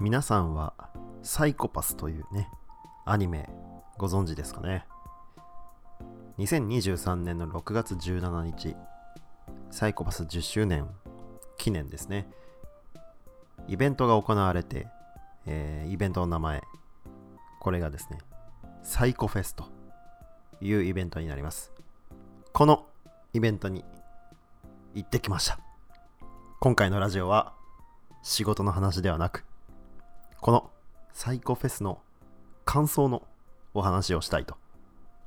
[0.00, 0.74] 皆さんは
[1.24, 2.48] サイコパスというね、
[3.04, 3.50] アニメ
[3.96, 4.86] ご存知ですかね
[6.38, 8.76] ?2023 年の6月17日、
[9.72, 10.86] サイコパス10周年
[11.56, 12.28] 記念ですね。
[13.66, 14.86] イベントが行われて、
[15.46, 16.62] えーイベントの名前、
[17.58, 18.18] これがですね、
[18.84, 19.64] サイコフェスと
[20.60, 21.72] いうイベントになります。
[22.52, 22.86] この
[23.32, 23.84] イベントに
[24.94, 25.58] 行ってきました。
[26.60, 27.52] 今回のラジオは
[28.22, 29.44] 仕事の話ではなく、
[30.40, 30.70] この
[31.12, 32.00] サイコフェスの
[32.64, 33.24] 感想の
[33.74, 34.56] お話をしたいと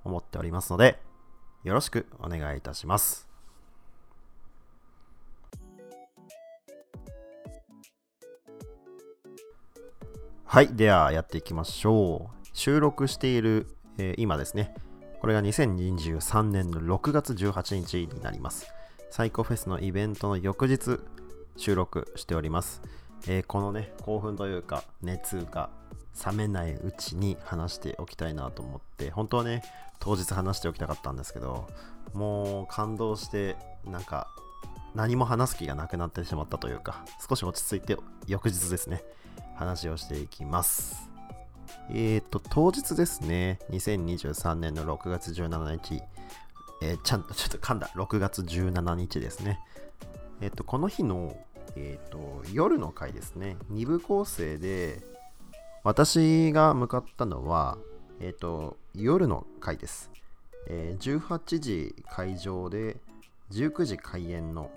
[0.06, 1.00] 思っておりますので、
[1.64, 3.28] よろしくお願いいたします。
[10.46, 12.48] はい、ではやっていきましょう。
[12.54, 13.68] 収録している、
[13.98, 14.74] えー今ですね、
[15.20, 18.68] これが2023年の6月18日になります。
[19.10, 21.00] サイコフェスのイベントの翌日
[21.58, 22.82] 収録しております。
[23.28, 25.70] えーこのね、興奮というか熱が
[26.26, 29.64] 冷めないうちに話しておきたいなと思って、本当はね、
[30.00, 31.68] 当日話しておきたかったんですけど、
[32.14, 34.28] もう感動して、なんか
[34.94, 39.04] 何も話す気がなくなってしまったというか、少し落ち着いて翌日ですね、
[39.56, 41.10] 話をしていきます。
[41.90, 46.02] えーと、当日ですね、2023年の6月17日、
[46.82, 49.60] えーちゃんとちょっと噛んだ、6月17日ですね。
[50.42, 51.38] えっ、と、この日の、
[51.76, 55.02] えーと、夜の回ですね、2部構成で、
[55.84, 57.78] 私が向かったのは、
[58.20, 60.12] えっ、と、夜の回です。
[60.68, 62.98] えー18時会場で、
[63.52, 64.72] 19時開演の、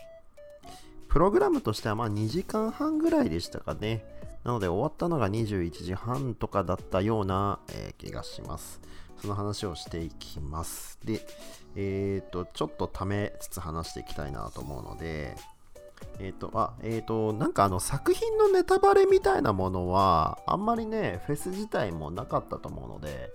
[1.08, 4.04] プログラムとしてはまあ2時間半ぐらいでしたかね。
[4.44, 8.80] なので終わったのが21時半とかだったような、えー気がします。
[9.20, 10.98] その話をしていきます。
[11.04, 11.26] で、
[11.76, 15.36] えっ、と、ちょっとためつつ話していきたいなと思うので、
[16.18, 23.30] えっ、と、あ、えっ、と、なんかあの作品のネタバレみたいなものは、あんまりね、フェス自体もなかったと思うので、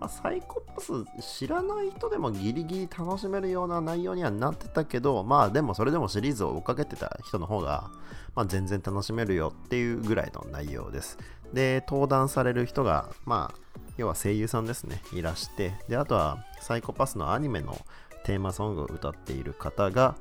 [0.00, 7.90] まあ、サイコパス知らない人でもギリギリ楽しめるような内容にはなってたけど、まあでもそれでもシリーズを追っかけてた人の方が、
[8.34, 11.18] まあ、全然楽しめるよっていうぐらいの内容です。
[11.52, 13.58] で、登壇される人が、まあ、
[13.96, 17.78] 要は声優さんですね、いらして、で、あとはサイコパスのアニメの
[18.24, 20.16] テーマソングを歌っている方が、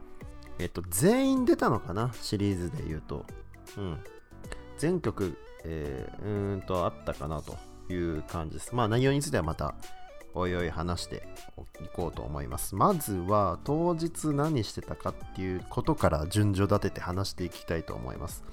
[0.60, 3.26] えっと、全員出たのかな、シリーズで言うと。
[3.78, 4.00] うん。
[4.78, 7.58] 全曲、えー、うーんとあったかなと
[7.92, 8.76] いう感じです。
[8.76, 9.76] まあ内容についてはまた
[10.36, 11.28] おいおい話して
[11.84, 12.76] いこうと思います。
[12.76, 18.44] まずは当日何してたかっていうことから順序立てて話していきたいと思います。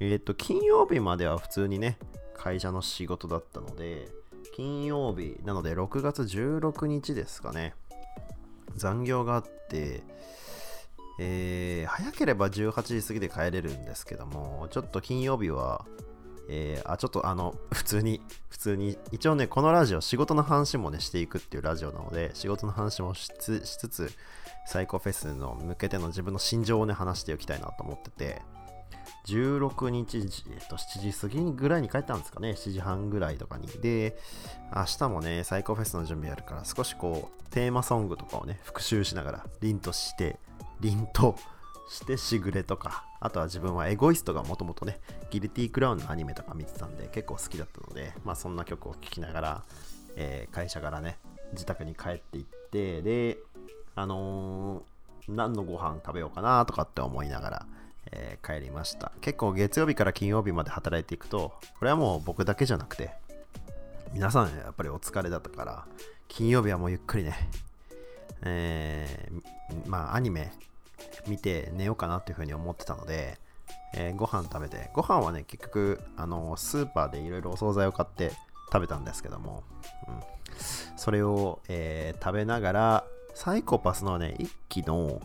[0.00, 1.98] えっ、と、金曜日までは普通にね、
[2.34, 4.08] 会社の仕事だったので、
[4.54, 7.74] 金曜日なので6月16日ですかね。
[8.74, 10.02] 残業があって、
[11.18, 15.84] えー早ければ18時過ぎで帰れるんですけども、ちょっと金曜日は、
[16.48, 24.12] えーあ、ちょっとあの、 普通に、普通に、一応ね、このラジオ、仕事の話もね、していくっていうラジオなので、仕事の話もしつつつ、
[24.66, 28.42] サイコフェスの向けての自分の心情をね、話しておきたいなと思ってて、
[29.26, 33.66] 16日、えっと、7時過ぎぐらいに帰ったんですかね、7時半ぐらいとかに。
[33.68, 34.16] で、
[34.74, 40.38] 明日もね、サイコフェスの準備やるから、少しこう、テーマソングとかをね、復習しながら、凛として、
[40.80, 41.36] 凛と
[41.88, 45.00] してしぐれとか、あとは自分はエゴイストがもともとね、
[45.30, 49.62] ギルティークラウンのアニメとか見てたんで、結構好きだったので、まあそんな曲を聴きながら、
[50.16, 51.18] えー会社からね、
[51.52, 53.38] 自宅に帰って行って、で、
[53.94, 54.82] あのー
[55.28, 57.66] 何のご飯食べようかなとかって思いながら、
[58.12, 59.12] えー帰りました。
[59.20, 63.12] 結構月曜日から金曜日まで働いていくと、これはもう僕だけじゃなくて、
[64.12, 65.84] 皆さんやっぱりお疲れだったから、
[66.28, 67.50] 金曜日はもうゆっくりね、
[68.42, 70.52] えーまあアニメ
[71.26, 73.38] 見て寝ようかなっていうふうに思ってたので、
[73.94, 78.32] えーご飯食べて、ご飯はね、結局、あのスーパーでいろいろお惣菜を買って
[78.72, 79.64] 食べたんですけども、
[80.08, 80.20] うん、
[80.96, 85.20] それを、えー食べながら、サイコパスのね、一期の、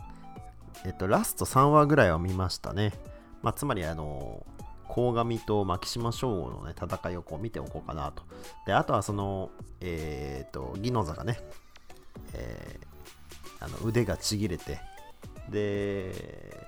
[0.84, 2.92] えっと、ラスト3話ぐらいを見ましたね。
[3.42, 4.46] まあ、つまり、あの、
[4.88, 8.22] 鴻上と牧島将吾のね、戦いをこう見ておこうかなと。
[8.66, 11.40] で、あとはその、えっと、ギノザがね、
[12.34, 12.92] えー
[13.62, 14.80] あの腕がちぎれて、
[15.52, 16.66] で、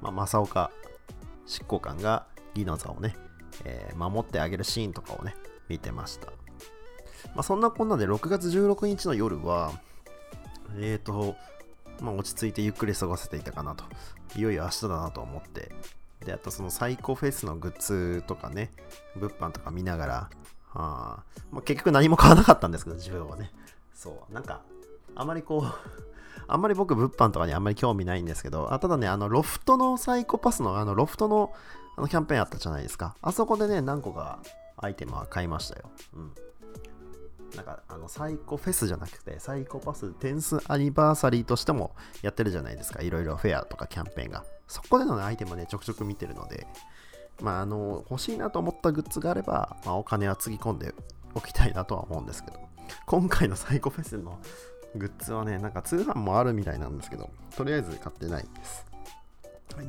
[0.00, 0.70] まあ、正岡
[1.46, 3.14] 執行官がギノザをね、
[3.64, 5.34] えー守ってあげるシーンとかをね、
[5.68, 6.28] 見てました。
[7.34, 9.72] まあ、そんなこんなで6月16日の夜は、
[10.76, 11.36] えーと、
[12.00, 13.84] まあ、落ち着いてゆっくり過ごせていたかなと。
[14.36, 15.72] いよいよ明日だなと思って。
[16.24, 18.70] で、あとそのサイコフェスのグッズとかね、
[19.16, 20.30] 物販とか見ながら、は
[20.74, 23.52] あまあ、結局何も買わなかったんですけど、自分はね。
[23.94, 24.62] そう、なんか、
[25.14, 26.09] あまりこう、
[26.52, 31.52] あんまり僕、物販とかにあんまり興味ないんですけど、あただね、あの、ロフトのサイコパスの、あの、ロフトの、
[31.96, 33.16] あのキャンペーンあったじゃないですか。
[33.22, 34.40] あそこでね、何個か
[34.76, 35.90] アイテムは買いましたよ。
[36.14, 36.32] うん。
[37.56, 43.02] なんか、あの、サイコフェスじゃなくて、サイコパステンスアニバーサリーとしてもやってるじゃないですか。
[43.02, 44.44] いろいろフェアとかキャンペーンが。
[44.68, 46.66] そこでの、ね、アイテムね、ちょくちょく見てるので、
[47.42, 50.94] まあ、あの、欲しいなと思ったグッズがあれば、まあ、お金はつぎ込んで
[51.34, 52.60] おきたいなとは思うんですけど、
[53.06, 54.38] 今回のサイコフェスの
[54.94, 58.86] グッズはね、なんか通販もあるみたいなんですけど、とりあえず買ってないです。
[59.76, 59.86] はい。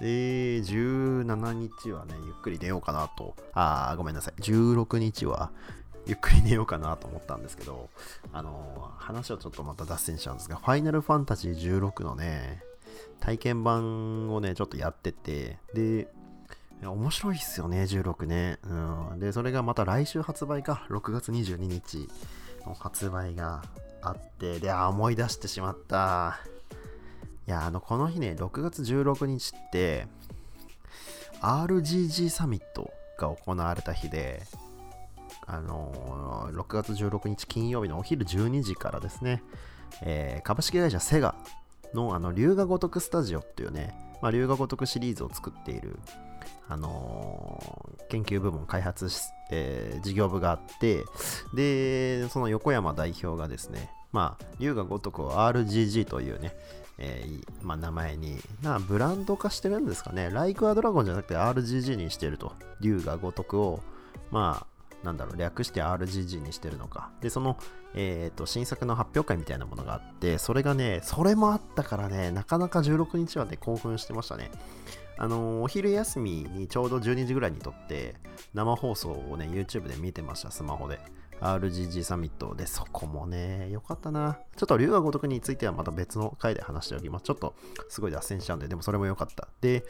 [0.00, 5.50] で、17日はね、ゆっくり寝ようかなと、あー、ごめんなさい、16日は
[6.06, 7.88] ゆっくり寝ようかなと思ったんですけど、
[8.32, 12.62] あのー、話をちょっとまた脱線しちゃうんですが、ファイナルファンタジー16のね、
[13.20, 16.08] 体験版をね、ちょっとやってて、で、
[16.82, 18.58] 面白いっすよね、16ね。
[18.64, 19.20] うん。
[19.20, 22.08] で、それがまた来週発売か、6月22日
[22.66, 23.62] の発売が
[24.02, 26.40] あって、で、思い出してしまった。
[27.46, 30.06] いや、あの、この日ね、6月16日って、
[31.40, 34.42] RGG サミットが行われた日で、
[35.46, 39.42] あのー、6月16日金曜日のお昼12時からですね、
[40.02, 41.34] えー、株式会社セガ
[41.94, 45.98] のあの龍が如くスタジオっていうね、まあ、龍が如くシリーズを作っている、
[46.68, 49.08] あのー、研究部門開発、
[49.54, 51.04] えー、事業部があって
[51.54, 56.54] でその横山代表がですねまあ龍が如くを RGG というね、
[56.98, 63.80] えー、まあ、名前になブランド化してるんですかねライクアドラゴンじゃなくて RGG にしてると龍が如くを
[64.30, 64.72] まあ
[65.02, 67.10] なんだろう、略して RGG にしてるのか。
[67.20, 67.56] で、その、
[67.94, 74.50] えっ、ー、と、新作の発表会みたいなものがあって、それがね、それもあったからね、なかなか16日はね、興奮してましたね。
[75.22, 78.16] あの、お昼休みにちょうど12時ぐらいにとって、
[78.54, 80.98] 生放送をね、YouTube で見てました、スマホで。
[81.40, 84.40] RGG サミットで、そこもね、よかったな。
[84.56, 87.22] ちょっと龍が如くについてはまた別の回で話しておきます。
[87.22, 87.54] ちょっと
[87.88, 89.46] すごい脱線しちゃうんで、でもそれも良かった。
[89.60, 89.84] で、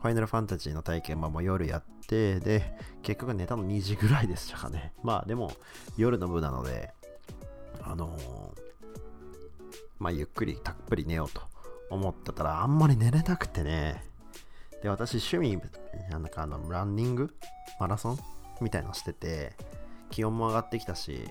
[0.00, 4.94] ファイナルファンタジーの体験版も夜やって、で、結局寝たの2時ぐらいでしたかね。
[5.02, 5.52] まあでも、
[5.98, 6.94] 夜の部なので、
[7.82, 8.22] あのー、
[9.98, 11.42] まあゆっくりたっぷり寝ようと
[11.90, 14.07] 思ってたら、あんまり寝れなくてね。
[14.82, 15.60] で、私趣味、
[16.10, 17.30] なんかあの、ランニング
[17.80, 18.18] マラソン
[18.60, 19.52] みたいなのしてて、
[20.10, 21.28] 気温も上がってきたし、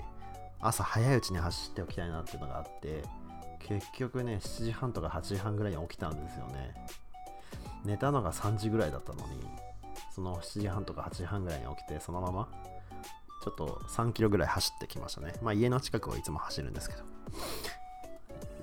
[0.60, 3.02] 朝早いうちに走っておきたいなっていうのがあって、
[3.60, 6.74] 結局ね、7時半とか8時半ぐらいに起きたんですよね。
[7.84, 9.40] 寝たのが3時ぐらいだったのに、
[10.14, 12.48] その7時半とか8時半ぐらいに起きて、そのまま、
[13.44, 15.34] ちょっと3キロぐらい走ってきましたね。
[15.42, 17.02] まあ家の近くをいつも走るんですけど。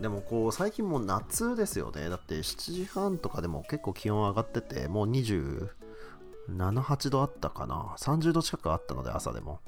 [0.02, 2.10] でもこう、最近もう夏ですよね。
[2.10, 5.70] だって7時半とかでも結構気温上がってて、もう27、
[6.50, 7.96] 8度あったかな。
[7.98, 9.60] 30度近くあったので、朝でも。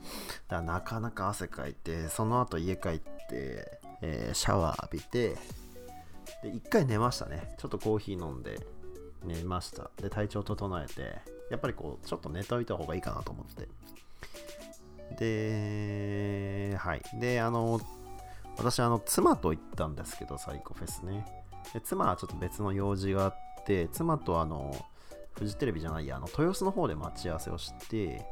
[0.48, 5.38] だからなかなか汗かいて、その後家帰って、えー、シャワー浴びて、
[6.44, 7.56] で、一回寝ましたね。
[7.57, 8.68] ちょっとコーヒー飲んで、
[9.24, 9.89] 寝ました。
[9.98, 11.18] で、体調整えて、
[11.50, 13.68] やっぱりこう、ちょっと寝ておいた方がいいかなと思って。
[15.18, 17.01] で、はい。
[17.19, 17.80] で、あの、
[18.57, 21.25] 私、あの、妻と行ったんですけど、サイコフェスね。
[21.74, 24.75] で妻はちょっと別の用事があって、妻とあの、
[25.33, 28.25] フジテレビじゃないや、あの、豊洲の方で待ち合わせをして、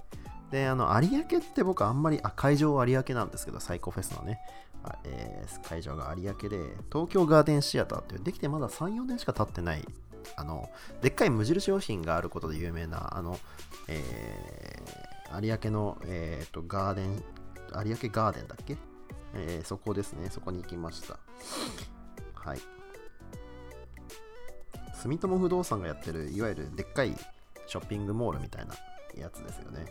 [0.51, 4.39] で、あの、有明って僕あんまり、あ、会場は有明なんですけど、サイコフェスのね、
[5.03, 9.85] えー、会場が有明で、東京ガーデンシアターっていう、できてまだ3、4年しか経ってない
[10.35, 10.69] あの、
[11.01, 13.39] でっかい無印良品があることで有名な、あの、
[13.87, 17.23] えー、有明の、えっ、ー、と、ガーデン、
[17.85, 18.77] 有明ガーデンだっけ
[19.35, 20.29] えー、そこですね。
[20.29, 21.19] そこに行きました。
[22.33, 22.59] はい。
[24.93, 27.15] 住友不動産がやってる、いわゆるでっかい
[27.67, 28.73] ショッピングモールみたいな
[29.15, 29.85] やつですよね。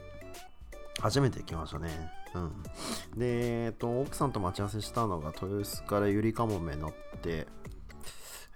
[1.01, 2.11] 初めて行きましたね。
[2.35, 2.63] うん。
[3.19, 7.47] で、えっと、奥さんと待ち合わせしたのが豊洲からゆりかもめ乗って、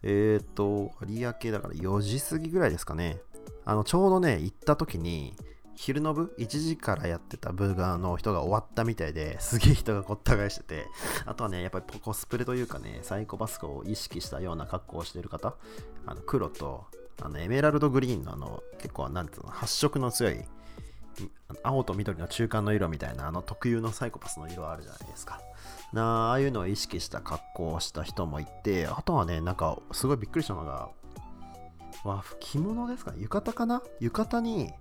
[0.03, 3.21] えっ、ー、と、有明だから4時過ぎぐらいですかね。
[3.65, 5.35] あの、ちょうどね、行った時に、
[5.81, 10.89] 昼の部 ?1 時からやってた部側の人が終わったみたいですげえ人がごった返してて、
[11.25, 15.55] あとはね、やっぱりコスプレというかね、サイコパスコを意識したような格好をしてる方、
[16.05, 16.87] あの黒と、
[17.23, 20.45] あのエメラルドグリーンのあの、結構なんていうの、発色の強い、
[21.63, 25.41] 青と緑の中間の色みたいなあの特有のサイコパスの色あるじゃないですか。
[25.93, 30.89] なああいうのを意識した格好をした人もいて、あとはね、なんかすごいびっくりしたのが、
[32.03, 33.13] わ、着物ですか？
[33.17, 33.81] 浴衣かな？
[34.01, 34.73] 浴衣に、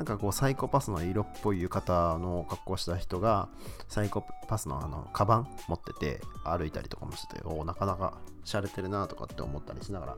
[0.00, 3.50] なんかこうサイコパスの色っぽい浴衣の格好した人が、
[3.86, 8.14] サイコパスのあの、カバン持ってて歩いたりとかもしてて、おなかなか
[8.46, 10.16] 洒落てるなとかって思ったりしながら、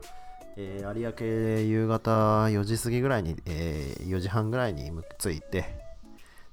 [0.55, 5.65] えー、有明夕方4時過ぎぐらいに、えー、4時半ぐらいに着いて、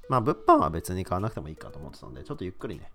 [0.08, 2.90] まあ物販は別に買わなくてもいいかと思ってたんで、ちょっとゆっくりね、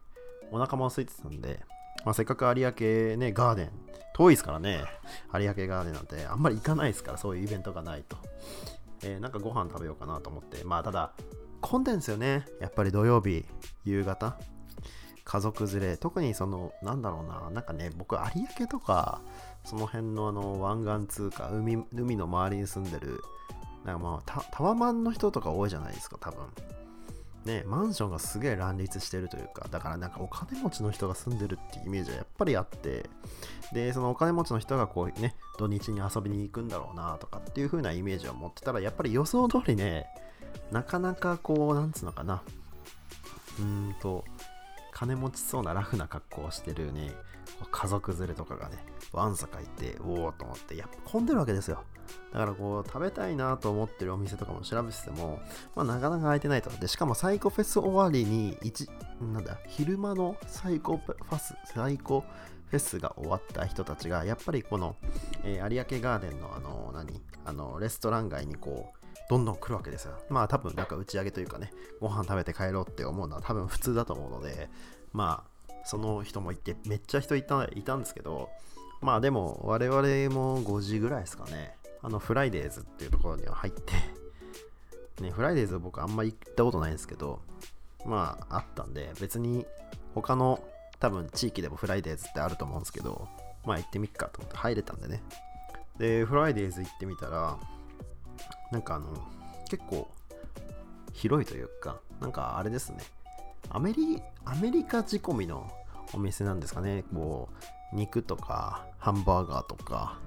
[0.51, 1.61] お腹も空いてたんで、
[2.03, 3.71] まあ、せっかく有明ね、ガーデン、
[4.13, 4.83] 遠いですからね、
[5.33, 8.17] 有明ガーデンなんてあんまり行かないですから、そういうイベントがないと。
[9.03, 11.13] えー、なんかご飯食べようかなと思って、まあただ、
[11.61, 12.45] 混んでんですよね。
[12.59, 13.45] やっぱり土曜日、
[13.83, 14.37] 夕方。
[15.25, 18.21] 家族連れ、特にその、なんだろうな、なんかね、僕、有
[18.59, 19.21] 明とか、
[19.63, 23.19] その辺のあの湾岸通貨海、海の周りに住んでる、
[23.83, 26.45] なんかまあ、タワマンの人とか多いじゃないですか、多分。
[27.45, 33.07] ね、マンションがすげえ乱立してるというか、だからなんかお金持ちの人が住んでるっていうイメージはやっぱりあって、
[33.71, 40.07] で、そのお金持ちの人がこうね、土日に遊びに行くんだろうなとかっていう風なイメージを持ってたら、やっぱり予想通りね、
[40.71, 42.41] なかなかこう、なんつうのかな、
[43.59, 44.25] うーんと、
[44.91, 47.13] 金持ちそうなラフな格好をしてるね、
[47.71, 48.77] 家族連れとかがね、
[49.11, 51.83] わんさかいて、おおと思って、やっぱ混んでるわけですよ。
[52.31, 55.39] だからこう、食べたいなと思ってるお店とかも調べてても、
[55.75, 56.69] まあなかなか空いてないと。
[56.69, 58.89] で、しかもサイコフェス終わりに、一、
[59.21, 62.23] なんだ、昼間のサイコファス、サイコ
[62.69, 64.95] フェスが終わった人たちが、やっぱりこの、
[65.43, 70.13] えー、有明ガーデンのあの、何あの、レストラン街にこう、どんどん来るわけですよ。
[70.29, 74.69] まあ多分なんか打ち上げというかね、ご飯食べて帰ろうって思うのは多分普通だと思うので、
[75.13, 78.49] まあその人もいて、めっちゃ人いたいたんですけど、
[79.01, 80.01] まあでも我々
[80.33, 83.93] も5時ぐらいですかね、あのフライデーズっていうところには入って
[85.23, 87.39] ね、フライデーズ僕あんま行ったことないんですけど、
[88.05, 89.65] まああったんで、別に
[90.13, 90.61] 他の
[90.99, 93.27] 多分地域でもフライデーズってあると思うんですけど、
[93.65, 95.23] まあ行ってみっかと思って入れたんでね。
[95.97, 97.57] で、フライデーズ行ってみたら、
[98.71, 99.07] なんかあの、
[99.69, 100.07] 結構
[101.13, 102.97] 広いというか、なんかあれですね。
[103.69, 105.71] アメリアメリカ仕込みの
[106.13, 107.03] お店なんですかね。
[107.13, 107.49] こ
[107.93, 110.19] う、肉とか、ハンバーガーとか、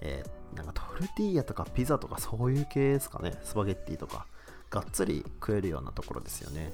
[0.00, 3.34] えー、なんかトルティーヤとかピザとかそういう系ですかね。
[3.42, 4.26] スパゲッティとか、
[4.70, 6.72] がっつり食えるようなところですよね。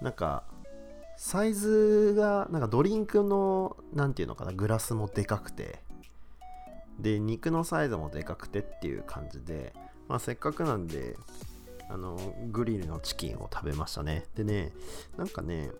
[0.00, 0.44] なんか、
[1.16, 5.80] サイズが、なんかドリンクの、なんていうのかな、グラスもでかくて、
[6.98, 9.72] で、肉のサイズもでかくてっていう感じで、
[10.08, 11.16] まあ、せっかくなんで、
[11.88, 12.18] あの、
[12.50, 14.24] グリルのチキンを食べましたね。
[14.34, 14.72] でね、
[15.16, 15.70] なんかね、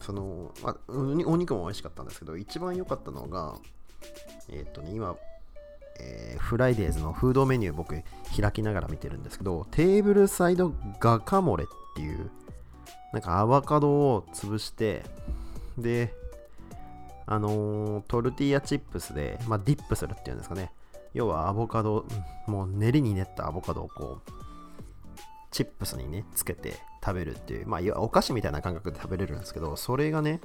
[0.00, 3.56] その、まあ、お肉も美味しかったんですけど、一番良かったのが、
[4.48, 5.16] えー、っとね、今、
[6.00, 8.02] えー、フライデーズのフードメニュー僕
[8.40, 12.30] 開きながら見てるんですけど、テーブルサイドガカモレっていう、
[13.12, 15.04] なんかアボカドを潰して、
[15.76, 16.14] で、
[17.26, 20.72] あのー、トルティーヤチップスで、まあ、ディップするっていうんですかね。
[21.12, 22.06] 要はアボカド、
[22.46, 24.30] もう練りに練ったアボカドをこう、
[25.50, 30.40] チップスにね、つけて食べるっていう、まあ、お菓子みたいな感覚で食べれるんですけど、それがね、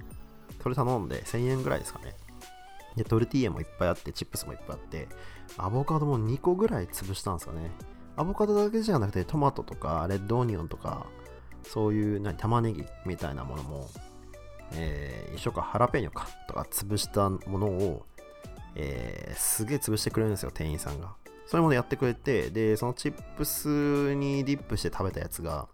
[0.62, 2.15] それ頼んで1000円ぐらいですかね。
[2.95, 5.07] で、トルティーヤもいっぱいあって、チップスもいっぱいあって、
[5.57, 7.71] アボカドも2個ぐらい潰したんですかね。
[8.15, 11.07] アボカドだけじゃなくて、トマトとか、レッドオニオンとか、
[11.63, 13.89] そういう、何、玉ねぎみたいなものも、
[14.73, 18.05] えー、一緒か、ハラペーニョか、とか潰したものを、
[18.75, 21.13] えー、すげえ潰してくれるんですよ、店員さんが。
[21.45, 25.67] そういうものやってくれて、で、そのチップスにディップして食べたやつが、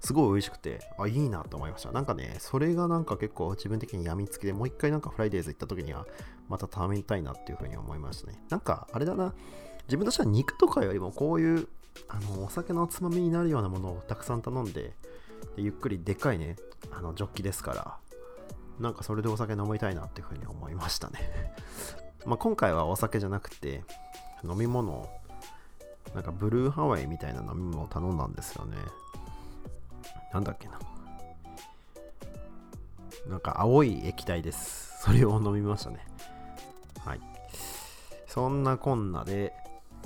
[0.00, 1.90] すごい美味しくて、あ、いいなと思いました。
[1.92, 6.06] なんかね、それがなんか結構自分的に病みつきで、もう一回なんかフライデーズ行った時には、
[6.48, 8.40] また食べたいなっていうふうに思いましたね。
[8.48, 9.34] なんか、あれだな、
[9.86, 11.68] 自分としては肉とかよりもこういう、
[12.08, 14.94] あの、お酒のつまみになるようなものをたくさん頼んで、
[15.56, 16.56] でゆっくりでかいね、
[16.90, 17.96] あの、ジョッキですから、
[18.80, 21.18] なんかそれでお酒飲みたいなっていうふうに思いましたね
[22.24, 23.84] まあ今回はお酒じゃなくて、
[24.44, 25.08] 飲み物を、
[26.14, 28.76] なんかブルーハワイみたいな飲み物を頼んだんですよね。
[30.32, 30.78] なんだっけな。
[33.28, 35.02] なんか青い液体です。
[35.02, 35.98] それを飲みましたね。
[37.08, 37.20] はい。
[38.26, 39.54] そんなこんなで、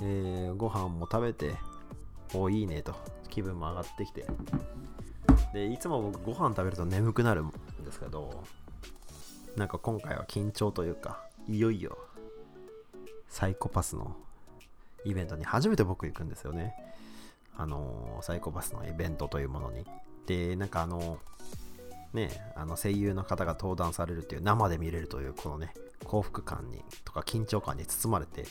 [0.01, 1.55] えー、ご飯も食べて、
[2.33, 2.95] おいいねと、
[3.29, 4.25] 気分も上がってきて。
[5.53, 7.51] で、いつも僕ご飯食べると眠くなるん
[7.83, 8.43] ですけど、
[9.57, 11.97] なんか今回は緊張というか、いよいよ
[13.27, 14.15] サイコパスの
[15.03, 16.73] イベントに初めて僕行くんですよね。
[17.57, 19.85] あのサイコパスのイベントというものに。
[20.25, 21.19] で、なんかあの、
[22.13, 28.45] ね、あの声優の方が登壇されるっていう生で見れるというこのね、幸福感にとか緊張感に包まれて、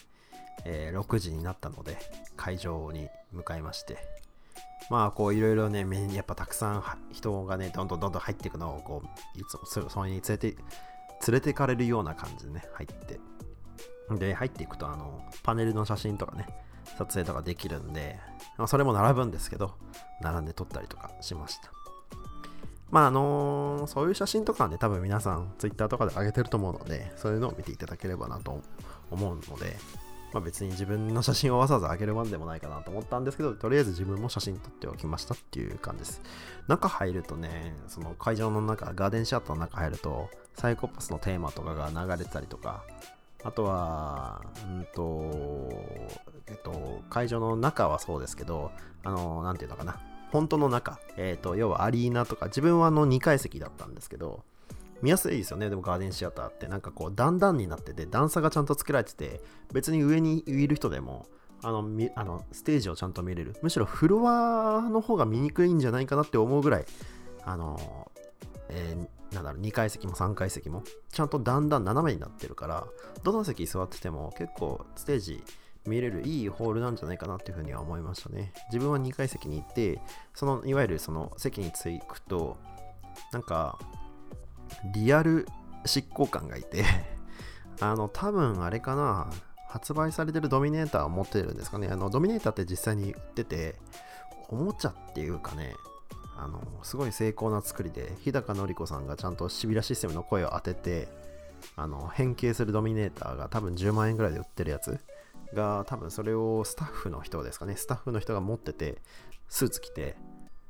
[0.65, 1.99] えー、6時になったので
[2.37, 3.99] 会場に向かいまして、
[4.91, 10.57] まあこういろいろね目に、やっぱたくさん人がね、どんどんどんどん入っていくのをこう、いつもそれに連れて、連
[11.35, 13.21] れてかれるような感じでね、入って
[14.19, 16.47] で、入っていくと、あの、パネルの写真とかね、
[16.99, 18.19] 撮影とかできるんで、
[18.59, 19.75] まあ、それも並ぶんですけど、
[20.21, 21.71] 並んで撮ったりとかしました。
[22.93, 28.61] まあ、あのー、そういう写真とかはね、多分皆さん、Twitter とかで上げてると思うので、そういうのを見ていただければなと
[29.11, 29.79] 思うので、
[30.35, 36.21] まあ、別に自分の写真をわざわざ上げるまでもないかなと思ったんですけど、とりあえず自分も写真撮っておきましたっていう感じです。
[36.69, 42.85] 中入るとね、その会場の中、ガーデンシャットの中入ると、サイコパスのテーマとかが流れてたりとか、
[43.43, 45.31] あとは、うんと、
[46.47, 48.71] えっと、会場の中はそうですけど、
[49.03, 49.99] あの、なんていうのかな。
[50.33, 54.45] 本当の中、えっ、と、要はアリーナとか、自分はあの2階席だったんですけど、
[55.03, 56.69] 見やすいですよね、でもガーデンシアターって。
[56.69, 59.43] なんかこう、段々になってて、段差がちゃんと作られてて、
[59.75, 61.27] 別に上にいる人でも、
[61.63, 61.85] あの、
[62.15, 63.55] あのステージをちゃんと見れる。
[63.63, 66.87] むしろフロアの方が見にくいんじゃないかなって思うぐらい、
[67.45, 68.11] あの、
[68.71, 72.87] えー、なんだろう、2階席も3階席も、ちゃんとだんだん斜めになってるから、
[73.23, 75.45] どの席座ってても結構ステージ
[75.87, 78.53] 見れるいいホールなんじゃないかなっていうふうには思いましたね。
[78.73, 80.01] 自分は2階席に行って、
[80.35, 82.57] その、いわゆるその席に着くと、
[83.33, 83.79] なんか、
[84.95, 85.47] リアル
[85.85, 86.85] 執行官がいて
[87.81, 89.31] あの、多分あれかな、
[89.67, 91.89] 発売されてるドミネーターを持ってるんですかね。
[91.89, 93.77] あの、ドミネーターって実際に売ってて、
[94.49, 95.75] おもちゃっていうかね、
[96.37, 101.09] あの、すごい精巧な作りで、日高のり子さんがちゃんとシビラシステムの声を当てて、
[101.77, 104.99] あの、変形するドミネーターが多分10万円ぐらいで売ってるやつ
[105.55, 108.99] が、多分それをスタッフの人ですかね、スタッフの人が持ってて、
[109.49, 110.17] スーツ着て、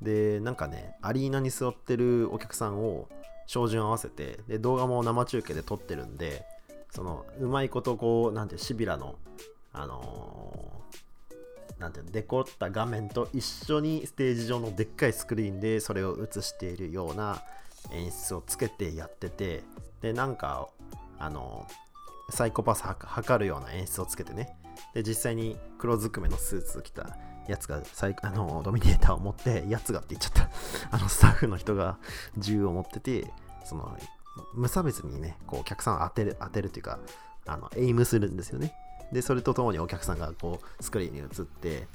[0.01, 3.09] で、なんかね、アリーナに座ってるお客さんを
[3.47, 6.45] 照準合わせて、で、動画も生中継で撮ってるんで、
[6.91, 9.17] その、うまいことこう、なんて、シビラの、
[9.73, 17.43] あのー、なんてデコった画面と一緒にステージ上のでっかいスクリーンでそれを映しているような
[17.91, 19.65] 演出をつけてやってて、
[20.01, 20.69] で、なんか、
[21.19, 21.67] あの、
[22.31, 24.57] サイコパス測るような演出をつけてね、
[24.95, 27.17] で、実際に黒ずくめのスーツを着た
[27.49, 27.83] やつが
[28.23, 30.51] あのドミネーターを持って、やつがって言っちゃった
[30.97, 31.99] あのスタッフの人が
[32.39, 33.33] 銃を持ってて、
[33.65, 33.97] その
[34.55, 36.99] 無差別にね、こうお客さんを当てる、当てるというか、
[37.47, 38.75] あの、エイムするんですよね。
[39.13, 41.87] で、それとともにお客さんがこう、スクリーンに映って、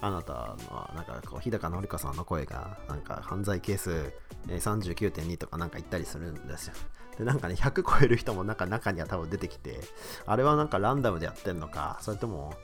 [0.00, 4.12] あなたの、なんかこう、日高のりかさんの声が、なんか犯罪係数
[4.46, 6.74] 39.2とかなんか言ったりするんですよ。
[7.18, 9.80] で、なんかね、100超える人もなんか中には多分出てきて、
[10.26, 12.54] あれはなんかランダムでやってんのか、それとも、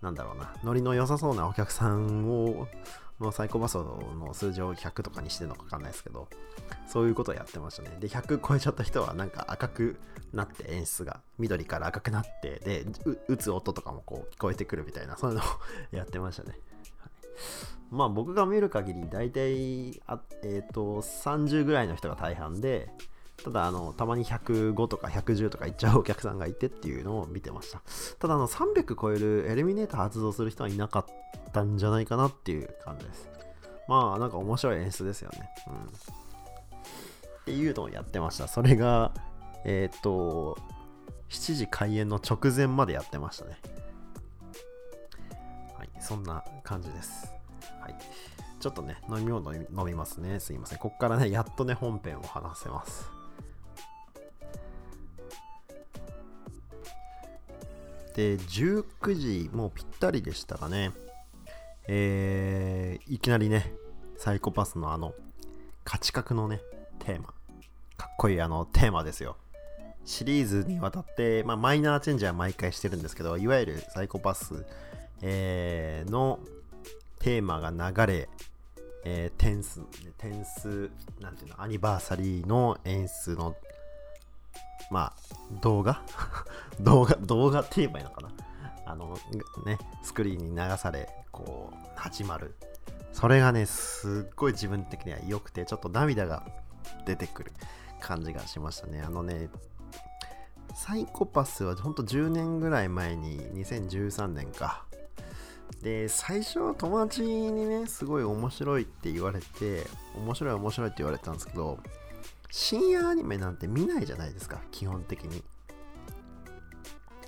[0.00, 2.68] なんだろうな、ノリの良さそうなお客さんを、
[3.20, 6.28] のサイコパスの数字を100とかにしてるのかわかんないですけど、
[6.86, 7.96] そういうことをやってましたね。
[7.98, 10.00] で、100超えちゃった人はなんか赤く
[10.32, 12.84] なって演出が、緑から赤くなって、で、
[13.28, 15.46] 打つ音とかもこう聞こえてくるみたいな、そういうのを
[15.92, 16.60] やってましたね。
[16.98, 17.10] はい、
[17.90, 22.90] まあ僕が見る限り、大体、あえっ、ー、と、30ぐらいの人が大半で、
[23.42, 27.82] ただ、あの、たまに105とか110とかいっちゃうお客さんがいてっていうのを見てました。
[28.18, 31.06] ただ、あの、300超えるエレミネーター発動する人はいなかっ
[31.52, 33.28] たんじゃないかなっていう感じです。
[33.88, 35.48] まあ、なんか面白い演出ですよね。
[35.68, 35.74] うん。
[35.74, 38.48] っていうのをやってました。
[38.48, 39.12] それが、
[39.64, 40.58] えっ、と、
[41.28, 43.58] 7時開演の直前までやってましたね。
[45.76, 47.32] はい、そんな感じです。
[47.80, 47.94] はい。
[48.58, 50.40] ちょっとね、飲み物飲みますね。
[50.40, 50.78] すいません。
[50.78, 53.15] こっからね、やっとね、本編を話せます。
[58.16, 60.92] で、19時もうぴったりでしたかね。
[61.86, 63.74] えー、いきなりね、
[64.16, 65.12] サイコパスのあの、
[65.84, 66.62] 価値格のね、
[66.98, 67.34] テーマ。
[67.98, 69.36] かっこいいあのテーマですよ。
[70.06, 74.64] シリーズにわたって、まあ、マイナーチェンジは毎回してるんですけど、いわゆるサイコパス、
[75.20, 76.40] えー、の
[77.18, 78.28] テーマが流れ、
[79.04, 79.80] えー、点数、
[80.16, 83.56] 点数、なんていうの、アニバーサリーの演出の
[84.90, 86.00] まあ、動画？
[86.80, 88.30] 動画、 動画って言えばいいのかな？
[88.84, 89.18] あの、
[89.64, 92.54] ね、スクリーンに流され、こう、始まる。
[93.12, 96.46] それがね、すっごい自分的には良くて、ちょっと涙が
[97.04, 97.52] 出てくる
[98.00, 99.02] 感じがしましたね。
[99.02, 99.48] あのね、
[100.74, 104.84] サイコパスはほんと10年ぐらい前に、2013年か。
[105.82, 111.78] で、最初は友達にね、すごい面白いって言われて、面白い面白いって言われたんですけど、
[112.50, 115.42] 深夜アニメなんて見ないじゃないですか、基本的に。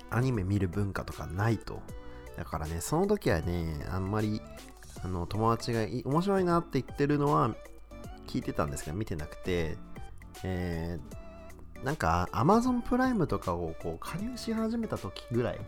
[0.09, 1.81] アニメ見る文化とかないと。
[2.37, 4.41] だからね、その時はね、あんまり、
[5.03, 7.55] あの、友達が面白いなって言ってるのは
[8.27, 9.77] 聞いてたんですけど、見てなくて、
[10.43, 15.59] えー、なんか Amazon プライムとかをこう加入し始めた時ぐらい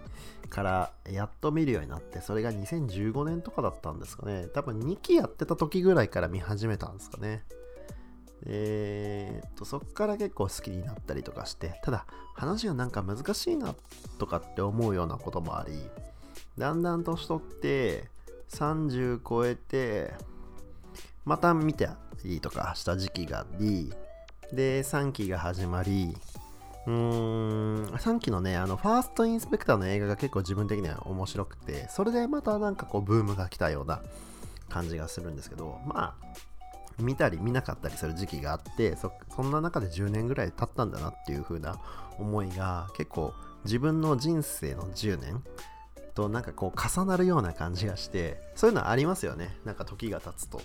[0.49, 4.47] からやっと見るようになって、それが2015年とかだったんですかね。
[4.53, 7.43] 多分2期やってた時ぐらいから見始めたんですかね。
[8.45, 13.75] えー、っと、そっから結構好きになったりとかして、ただ話がなんか難しいな
[14.17, 15.73] とかって思うようなこともあり、
[16.57, 18.09] だんだん年取って
[18.49, 20.13] 30超えて、
[21.25, 23.93] また見たりとかした時期があり、
[24.51, 26.15] で、3期が始まり、
[26.87, 34.01] うーん、3期のね、あの、ファーストインスペクターの映画が結構自分的には面白くて、それでまたなんかこう、ブームが来たような
[34.67, 36.50] 感じがするんですけど、まあ、
[37.01, 41.79] 見たり見なかったりする時期があってそそんな中で10年ぐらい経ったんだなっていう風な
[42.17, 43.33] 思いが結構
[43.65, 45.43] 自分の人生の10年
[46.13, 49.55] となんかこう重なるような感じがしてそういうのありますよね。
[49.65, 50.61] なんか時が経つと。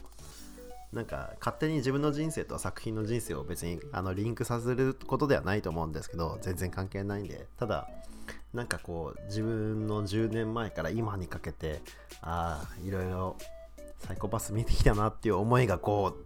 [0.92, 7.46] なんか勝手に自分の人生と作品の人生を別にあのリンクさせることではないと思うんですけど全然関係ないんで。
[7.58, 7.88] ただ
[8.54, 11.82] なんかこう自分の10年前から今にかけて
[12.22, 13.36] ああいろいろ
[13.98, 16.25] サイコパス見てきたなっていう思いがこう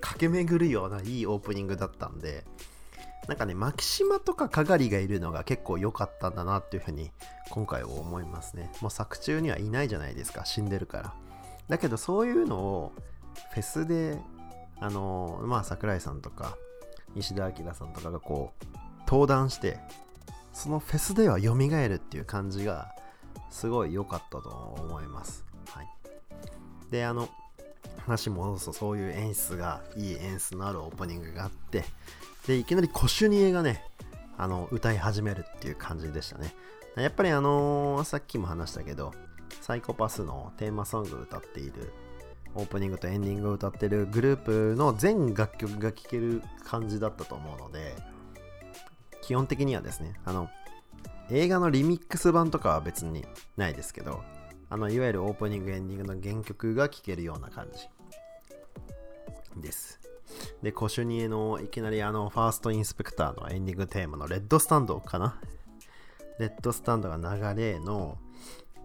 [0.00, 2.44] 駆け巡るようないいオープニングだったんで
[3.28, 7.10] なんかねマキシマとかかがりがいるのが結構良かったんだなっていうふうに
[7.50, 8.72] 今回は思いますね。
[8.80, 11.14] もう作中にはいないじゃないですか死んでるから。
[11.68, 12.92] だけどそういうのを
[13.52, 14.18] フェスで
[14.80, 16.56] あのまあ桜井さんとか
[17.14, 18.66] 西田明さんとかがこう
[19.06, 19.78] 登壇して
[20.52, 22.92] そのフェスでは蘇るっていう感じが
[23.50, 25.44] すごい良かったと思います。
[25.68, 25.88] はい、
[26.90, 27.28] で、あの、
[27.98, 31.84] 話戻すとそういう演出が、いい演出のあるオープニングがあって、
[32.46, 33.84] で、いきなりコシュニエがね、
[34.36, 36.54] あの、歌い始めるっていう感じでしたね。
[36.96, 39.12] やっぱりあのー、さっきも話したけど、
[39.60, 41.92] サイコパスのテーマソングを歌っている、
[42.54, 47.94] オープニングとエンディングを歌ってるグループの全楽曲が聴ける感じだったと思うので、
[49.22, 50.48] 基本的にはですね、あの、
[51.30, 53.24] 映画のリミックス版とかは別に
[53.56, 54.22] ないですけど、
[54.70, 57.88] あの、いわゆるオープニング、エンディングの原曲が聴けるような感じ
[59.60, 60.00] です。
[60.62, 65.40] で、コシュニエのいきなりあの、ファーストインスペクターのエンディングテーマのレッドスタンドかな？
[66.38, 68.16] レッドスタンドが流れの、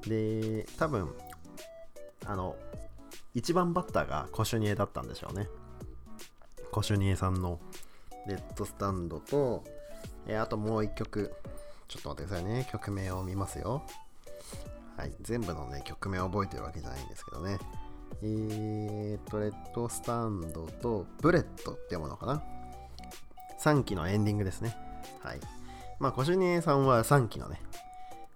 [0.08, 1.13] で、多分、
[2.26, 2.56] あの、
[3.36, 5.48] 1番バッターがコシュニエだったんでしょうね。
[6.71, 7.60] コシュニエさんの
[8.28, 9.63] レッドスタンドと、
[10.28, 11.32] えあともう1曲。
[11.88, 12.67] ちょっと待ってくださいね。
[12.71, 13.86] 曲名を見ますよ。
[14.97, 15.13] はい。
[15.21, 17.60] 全部のね、曲名を覚えてるわけじゃないんですけどね。
[18.21, 22.43] えーと、レッドスタンドとブレットってものかな。
[23.60, 24.75] 3期のエンディングですね。
[25.21, 25.39] はい。
[25.99, 27.62] まあ、コシュニエさんは3期のね、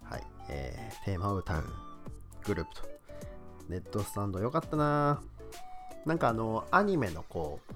[0.04, 1.64] はい、えー、テーマを歌う
[2.46, 2.90] グループと。
[3.70, 5.22] レッドスタンドよかったな
[6.06, 7.74] なんかあの、アニメのこう、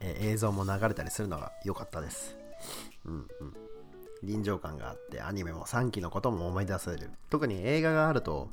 [0.00, 2.36] えー、映像も流れたりするのが良かったです。
[3.06, 3.54] うんうん。
[4.22, 7.10] 臨場感があってアニメも3期のことも思い出せる。
[7.30, 8.48] 特に映画があると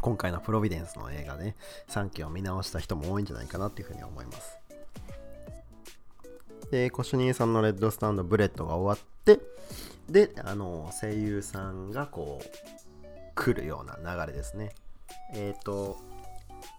[0.00, 1.56] 今回のプロビデンスの映画ね
[1.88, 4.58] 3期を見直した人も多いんじゃないかなっていうふうに思います。
[6.70, 9.40] で Co shu Nie さんの red strand と bullet が終わって
[10.08, 12.46] であの声優さんがこう
[13.34, 14.74] 来るような流れですね。
[15.32, 15.98] えっ、ー、と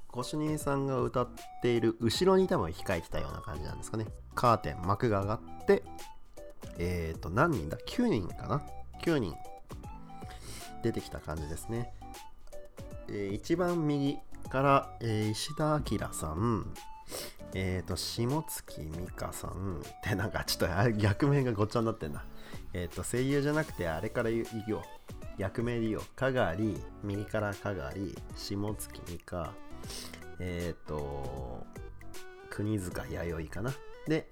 [0.07, 1.27] Co shu Nie さんが歌っ
[1.61, 4.07] ている後ろに多分控えてたような感じなんですかね。
[4.35, 5.83] カーテン幕が上がって
[6.77, 8.61] えっ、ー、と、何人だ ?9 人かな
[9.03, 9.35] ?9 人
[10.83, 11.91] 出てきた感じですね。
[13.09, 14.17] えー、一番右
[14.49, 16.73] から、えー、石田彰さん、
[17.53, 22.23] えっ、ー、と、下月美香さんってなんかちょっと逆名がごっちゃになってんな。
[22.73, 24.83] えっ、と、声優じゃなくてあれから言うよ。
[25.37, 26.03] 役名で言おう。
[26.15, 29.53] かがり、右からかがり、下月美香、
[30.39, 31.65] えっ、と、
[32.49, 33.71] 国塚弥生かな？
[34.07, 34.27] で、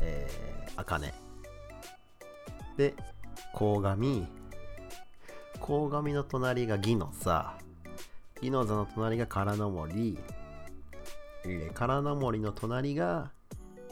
[0.00, 1.23] えー、あかね。
[2.76, 2.94] で、
[3.52, 4.26] 鴻上。
[5.60, 7.56] 鴻上の隣がギノザ。
[8.40, 10.18] ギノザの隣が唐の森。
[11.44, 13.30] えー、唐の森の隣が、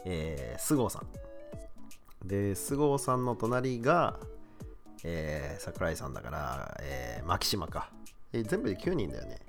[0.05, 2.27] えー、菅生さん。
[2.27, 4.19] で、菅生さんの隣が、
[5.03, 7.89] えー、桜井さんだから、えー、牧島か。
[8.33, 9.39] えー、全部で9人だよね。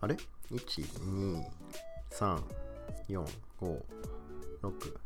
[0.00, 0.16] あれ
[0.50, 1.42] ?1、2、
[2.10, 2.42] 3、
[3.08, 3.24] 4、
[3.60, 3.82] 5、
[4.62, 4.96] 6、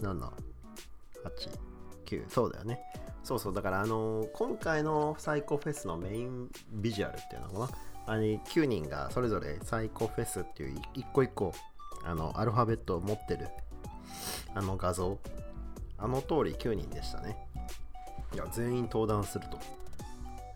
[0.00, 0.18] 7、
[1.24, 1.69] 8、
[2.10, 2.80] 9そうだよね。
[3.22, 7.68] そうそうだからあのー、今回のサイコフェスのメインビジュアルっていうのかな。
[8.06, 11.52] あれ9人がそれぞれサイコフェスっていう一個一個
[12.04, 13.48] あのアルファベットを持ってる
[14.54, 15.18] あの画像。
[15.98, 17.36] あの通り9人でしたね。
[18.34, 19.58] いや全員登壇すると。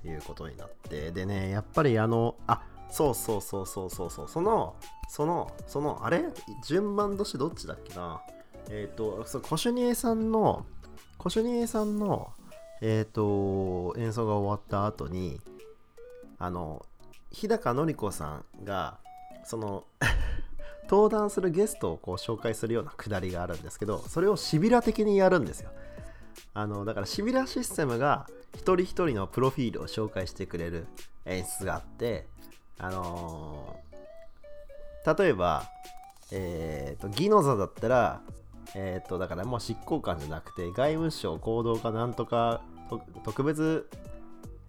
[0.07, 1.11] いうことになって。
[1.11, 4.29] でねやっぱりあのあそうそうそうそうそうそう。
[4.29, 4.77] その
[5.09, 6.25] そのそのあれ？
[6.67, 8.21] 順番としてどっちだっけな？
[8.71, 10.65] えっ、ー、とそうコシュニエさんの
[11.25, 12.35] コシュニエさんの、
[12.83, 15.41] え、ー、と、演奏が終わった後に、
[16.39, 16.85] あの、
[17.33, 18.99] 日高のり子さんが、
[19.47, 19.85] その
[20.85, 25.71] 登壇するゲストをこう紹介するようなくだりがあるんですけど、それをシビラ的にやるんですよ。
[26.53, 30.87] あの、だからシビラシステムが一人一人のプロフィールを紹介してくれる
[31.25, 32.29] 演出があって、
[32.77, 35.65] あのー、例えば、
[36.33, 38.21] えっ、ー、と、ギノザだったら、
[38.75, 42.63] えっ、と、だからもう執行官じゃなくて、外務省行動かなんとか、
[43.25, 43.89] 特別、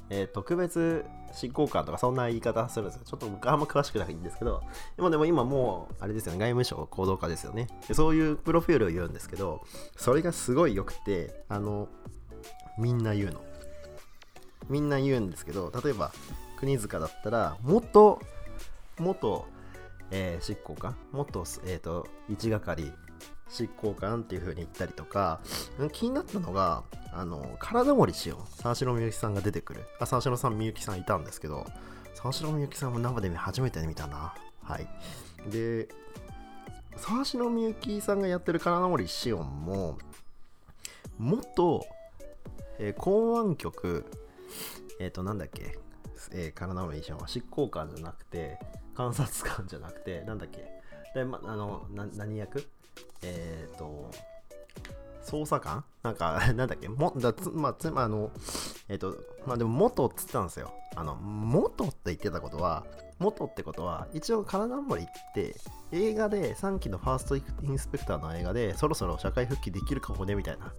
[0.09, 3.01] えー、特別執行官とかそんな言い方するんですよ。
[3.05, 4.61] ちょっと僕あんま詳しくないんですけど、
[4.95, 7.93] でもでも今もう、あれですよね、外務省行動家ですよねで。
[7.93, 9.61] そういうプロフィールを言うんですけど、
[9.95, 11.87] それがすごい良くて、あの、
[12.77, 13.41] みんな言うの。
[14.69, 16.11] みんな言うんですけど、例えば、
[16.57, 18.19] 国塚だったら、元、
[18.97, 19.45] 元、
[20.11, 20.95] えー執行官？
[21.11, 22.91] 元、えー、と一係
[23.49, 25.39] 執行官っていう風に言ったりとか
[25.91, 29.81] 気になったのがあの体森しおん沢城みゆきさんが出てくる。
[29.99, 31.65] あ沢城さんみゆきさんいたんですけど
[32.13, 34.33] 沢城みゆきさんも生で初めて見たな。
[34.63, 34.87] はい。
[35.49, 35.87] で
[36.97, 39.97] 沢城みゆきさんがやってる体森しおんも
[41.17, 41.85] 元、
[42.79, 44.05] えー公安局
[44.99, 45.77] えっ、となんだっけ
[46.31, 48.57] えー、体森しおんは執行官じゃなくて
[48.97, 50.65] 監察官じゃなくてなんだっけ。
[51.13, 52.67] で、ま、あの何役？
[53.21, 54.11] えっ、と
[55.25, 55.83] 捜査官？
[56.03, 56.87] なんか なんだっけ？
[56.87, 58.31] もだつまあつまあの
[58.87, 60.73] えっ、とまあでも元って言ってたんですよ。
[60.95, 62.85] あの元って言ってたことは
[63.19, 65.55] 元ってことは一応体森って
[65.91, 70.73] 映画で3期のファーストインスペクターの映画でそろそろ社会復帰できるかもねみたいな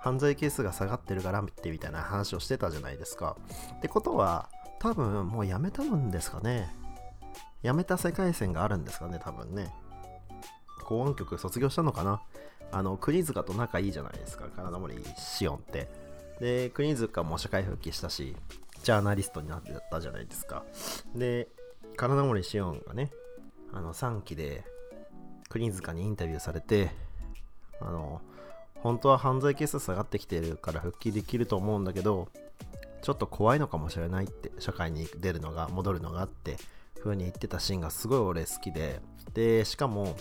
[0.00, 3.36] 犯罪係数が下がってるからってみたいな話をしてたじゃないですか。
[3.76, 6.74] ってことは多分もうやめたんですかね。
[7.62, 9.72] やめた世界線があるんですかね多分ね。
[10.86, 12.22] 公安局卒業したのかな？
[12.70, 14.46] あの国塚と仲いいじゃないですか。
[14.54, 15.88] 金森シオンって。
[16.40, 18.36] で国塚も社会復帰したし
[18.82, 20.64] ジャーナリストになってたじゃないですか。
[21.14, 21.48] で
[21.96, 23.10] 金森シオンがね
[23.72, 24.64] あの3期で
[25.48, 26.90] 国塚にインタビューされて
[27.80, 28.20] あの
[28.82, 32.28] 本当は犯罪係数下がってきてるから復帰できると思うんだけど
[33.02, 36.56] ちょっと怖いのかもしれないって社会に出るのが戻るのがって
[37.02, 39.00] 風に言ってたシーンがすごい俺好きで。
[39.32, 40.16] でしかも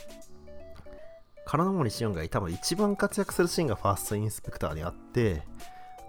[1.46, 5.44] 金森シオンが多分一番活躍するシーンがファーストインスペクターにあって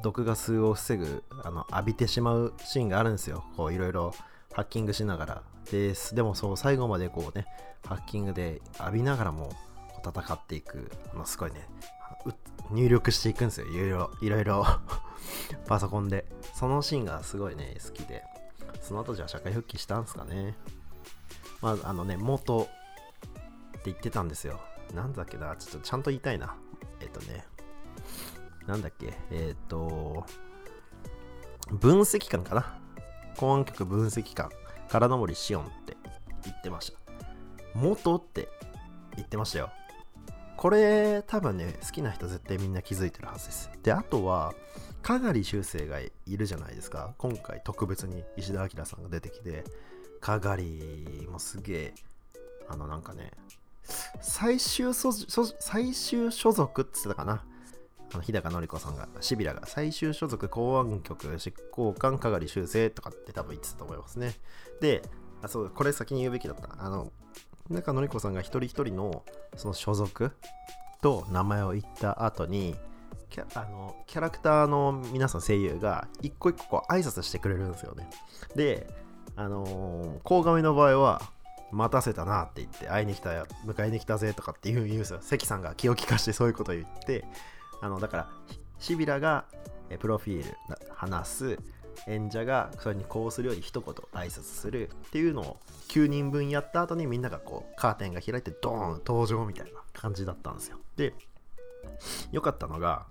[0.02, 3.44] 毒ガスを防ぐあの浴びてしまうシーンがあるんですよ。
[3.56, 4.14] こういろいろ
[4.52, 5.42] ハッキングしながら。
[5.70, 7.46] ででもそう最後までこうね
[7.86, 9.52] ハッキングで浴びながらも
[10.04, 11.68] 戦っていくあのすごいね
[12.70, 13.66] 入力していくんですよ。
[13.66, 14.66] いろいろいろいろ。
[15.66, 16.26] パソコンで。
[16.54, 18.24] そのシーンがすごいね好きで。
[18.80, 20.56] その後じゃあ社会復帰したんですかね。
[21.60, 24.60] まああのね元って言ってたんですよ。
[24.94, 26.54] なんだっけなちょっとちゃんと言いたいな。
[27.00, 27.44] えっとね。
[28.66, 29.18] なんだっけ。
[29.30, 30.24] えっと
[31.70, 32.78] 分析官かな。
[33.36, 34.50] 公安局分析官。
[34.88, 35.96] 唐森シオンって
[36.44, 36.98] 言ってました。
[37.74, 38.48] 元って
[39.16, 39.70] 言ってましたよ。
[40.56, 43.70] これ多分ね好きな人絶対みんな気づいてるはずです。
[43.82, 44.54] であとは
[45.02, 47.14] 香取修正がいるじゃないですか。
[47.18, 49.64] 今回特別に石田明さんが出てきて
[50.20, 51.94] 香取もすげえ
[52.68, 53.32] あのなんかね
[54.20, 57.44] 最終所最終所属って言ってたかな
[58.12, 64.34] あの日高のり子さんが、シビラが最終所属公安局執行官香取修正とかって多分言ってたと思いますね。
[64.80, 65.02] で、
[65.42, 66.68] あそうこれ先に言うべきだった。
[66.78, 67.12] あの、
[67.68, 69.24] 日高のり子さんが一人一人の
[69.56, 70.32] その所属
[71.02, 72.76] と名前を言った後に、
[73.28, 78.08] キャあのキャラクターの皆さん声優が一個一個こう挨拶してくれるんですよね。
[78.54, 78.86] で、
[79.34, 81.20] あのー、鴻上の場合は、
[81.72, 85.18] 待たせたなって言って、会いに来たよ、迎えに来たぜとかっていう言うんですよ。
[85.20, 87.24] 関さんが気を利かしてそういうことを言って、
[87.80, 88.28] あのだから
[88.78, 89.44] シビラが
[90.00, 90.56] プロフィール
[90.94, 91.58] 話す
[92.06, 95.56] 演者がそれにこうするように一言挨拶するっていうのを
[95.88, 101.14] 9人分やった後にみんながこうカーテンが開いてドーン登場みたいな感じだったんですよで
[102.32, 103.06] 良かったのが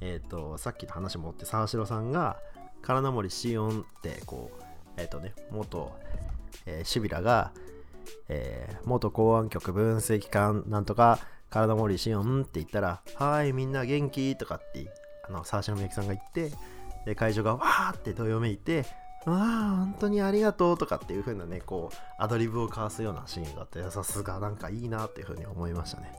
[0.00, 2.36] えっ、ー、とさっきの話もって沢城さんが
[2.82, 4.62] 金森シオンってこう
[4.96, 5.92] えっ、ー、とね元、
[6.64, 7.52] えー、シビラが、
[8.28, 11.18] えー、元公安局分析官なんとか
[11.50, 14.36] 体森しよんって言ったら、はい、みんな元気？
[14.36, 14.92] とかって、
[15.28, 16.52] あの、沢島みゆきさんが言って、
[17.04, 17.94] で、会場がわー！
[17.94, 18.84] ってどよめいて、
[19.24, 26.12] わあ、本当にありがとうとかっていう風なね、こう、アドリブを交わすようなシーンがあって、さすがなんかいいなっていう風に思いましたね。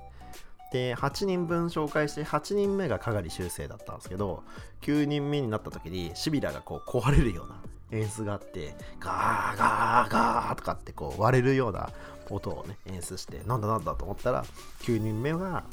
[0.71, 4.43] で、8人分紹介して、8人目が香り修正だったんですけど、
[4.82, 11.89] 9人目になった時に、シビラがこう壊れるような演出があって、ガーガーガーとかってこう割れるような
[12.30, 14.43] 音をね、演出して、なんだなんだと思ったら、
[14.82, 15.63] 9人目が、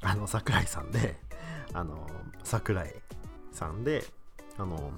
[0.00, 1.16] あの、桜井さんで、
[1.72, 2.06] あの、
[2.42, 2.94] 桜井
[3.52, 4.04] さんで、
[4.58, 4.92] あの、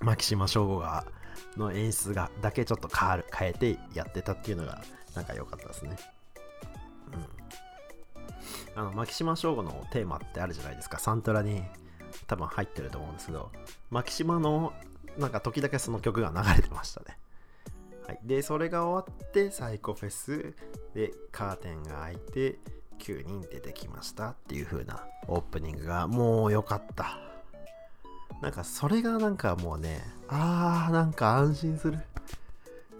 [0.00, 1.04] 牧島省吾が、
[1.56, 4.82] の演出が、だけちょっと変わる、変えてやってたっていうのが、
[5.14, 5.96] なんか良かったですね。
[8.76, 8.80] うん。
[8.80, 10.98] あの、牧島省吾のテーマってあるじゃないですか。
[10.98, 11.62] サントラに
[12.26, 13.50] 多分入ってると思うんですけど、
[13.90, 14.72] 牧島の
[15.18, 17.18] なんか時だけその曲が流れてましたね。
[18.06, 20.54] はい、で、それが終わって、サイコフェス
[20.94, 22.58] でカーテンが開いて、
[22.98, 27.18] 9人出てきましたっていう風なオープニングがもう良かった。
[28.40, 31.98] なんかそれがなんかもうね、あーなんか安心する。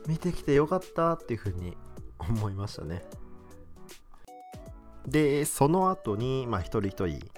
[0.06, 1.76] 見てきてよかったっていう風に
[2.18, 3.04] 思いましたね。
[5.06, 7.28] で、その後に、まあ一人一人、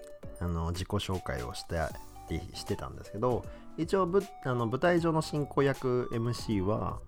[0.41, 1.79] あの、自己紹介をして
[2.55, 3.45] してたんですけど、
[3.77, 7.01] 一応ぶあの舞台上の進行役 MC は、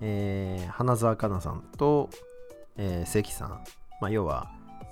[0.00, 2.08] えー、花澤香菜さんと、
[2.76, 3.64] えー、関さん、
[4.00, 4.50] まあ、要は、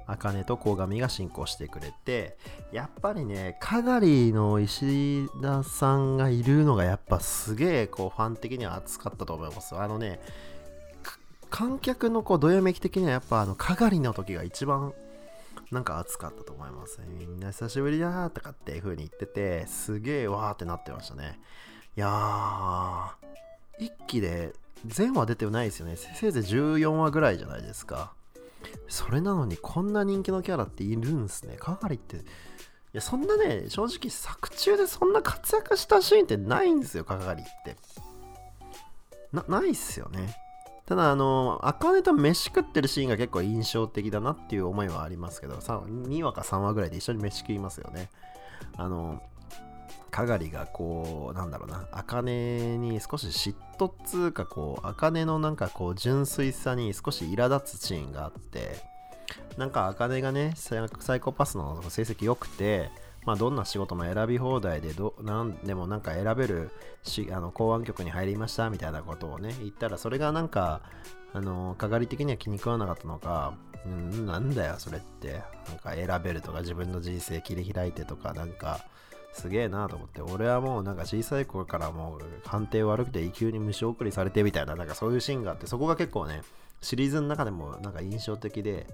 [0.08, 2.38] 茜と鴻上が進行してくれて、
[2.72, 9.76] やっぱりね、かがりの石田さんがいるのがやっぱすげえこうファン的には熱かったと思います。
[9.76, 10.20] あのね、
[11.50, 14.94] 観客のこうどよめき的にはやっぱあのかがりの時が一番
[15.70, 17.00] なんか熱かったと思います。
[17.06, 21.40] みんな久しぶりだーとかっていう風に言ってて、すげえわーってなってましたね。
[21.96, 24.54] いやー、一期で
[24.86, 25.96] 全話出てないですよね。
[25.96, 28.14] せいぜい14話ぐらいじゃないですか。
[28.88, 31.56] それなのにこんな人気のキャラっているんすね。
[31.56, 32.16] かがりって。
[32.16, 32.20] い
[32.92, 37.76] や、そんなね、正直作中でそんな活躍したシーンってないんですよ、かがりって。
[39.32, 40.34] な、ないっすよね。
[40.88, 48.08] ただ、あの、あかねと飯食ってるシーンが結構印象的だなっていう思いはありますけど、2話か3話ぐらいで一緒に飯食いますよね。
[48.74, 49.22] あの、
[50.10, 58.82] かがりがこう、なんだろうな、あかねに少し嫉妬っつうか、こう、あかねのなんかこう、純粋さに少し苛立つシーンがあって、
[59.58, 62.90] なんかあかねがね、サイコパスの成績良くて、
[63.28, 66.70] まあ、どんな仕事も選び放題でど、なんでもなんか選べる
[67.02, 70.80] し、あの、公安局に入りましたみたいなことをね、言ったら、それがなんか、
[71.34, 73.52] あの、かがり的には気に食わなかったのか、
[73.84, 75.42] うん、なんだよ、それって。
[75.68, 78.80] なんか選べるとか、自分の人生切り開いてとか、なんか、
[79.34, 86.40] すげえなと思って、俺はもうなんか小さい頃からもう判定悪くて異級に虫送りされてみたいな、なんかそういうシーンがあって、そこが結構ね、
[86.80, 88.86] シリーズの中でもなんか印象的で、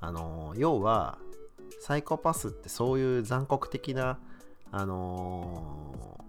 [0.00, 1.16] あの要は、
[1.80, 4.18] サイコパスってそういう残酷的な、
[4.72, 6.24] あの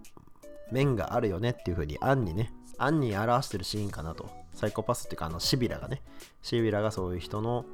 [0.70, 4.30] ー、面があるよねっていう風に、アンにね、アンに表してるシーンかなと。
[4.54, 6.02] サイコパスっていうか、あの、シビラがね、
[6.42, 7.64] シビラがそういう人の、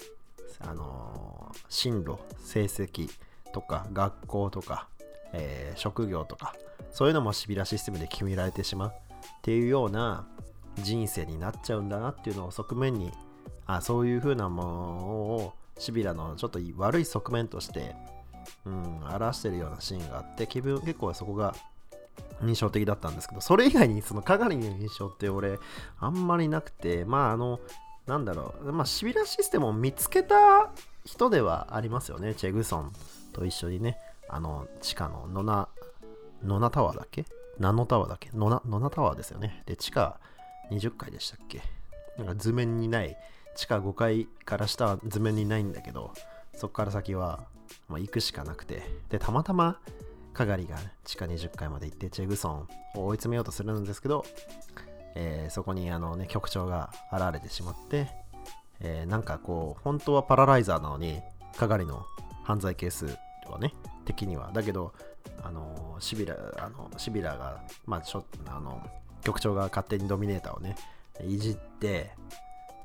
[0.60, 3.10] あのー、進路、成績
[3.52, 4.88] とか、学校とか、
[5.32, 6.54] えー、職業とか、
[6.92, 8.92] そういうのもシビラシステムで決められてしまうっ
[9.42, 10.26] ていうような
[10.82, 13.12] 人生になっちゃうんだなっていうのを側面に、
[13.66, 17.94] あそういう風なものをシビラのちょっと悪い側面として、
[18.66, 21.54] うん、表してるようなシーンがあって、気分結構そこが
[22.42, 25.58] 印象的だったんですけど、それ以外にそのかがりの印象って俺、
[25.98, 27.60] あんまりなくて、まああの、
[28.06, 30.70] なんだろう、まあシビラシステムを見つけた
[31.04, 32.92] 人ではありますよね、チェグソン
[33.32, 35.68] と一緒にね、あの、地下のノナ、
[36.42, 37.24] ノナタワーだっけ？
[37.58, 38.30] ナノタワーだっけ？
[38.34, 39.62] ノナ、ノナタワーですよね。
[39.66, 40.18] で、地下
[40.70, 41.62] 20階でしたっけ？
[42.16, 43.16] なんか図面にない
[43.58, 46.12] 地下5階から下は図面にないんだけど、
[46.54, 47.40] そこから先は、
[47.88, 49.80] まあ、行くしかなくて、で、たまたま、
[50.32, 54.24] かがりが地下20階まで行って、チェグソンを追い詰めようとするんですけど、
[55.16, 58.08] えー、そこにあのね、局長が現れてしまって、
[58.78, 61.20] えー、なんかこう、本当はパラライザーなのに、
[61.56, 62.06] かがりの
[62.44, 63.06] 犯罪係数
[63.50, 64.52] はね、敵には。
[64.54, 64.94] だけど、
[65.42, 68.88] あのシビラ、あの、シビラが、まあ、ちょあの、
[69.24, 70.76] 局長が勝手にドミネーターをね、
[71.26, 72.12] いじって、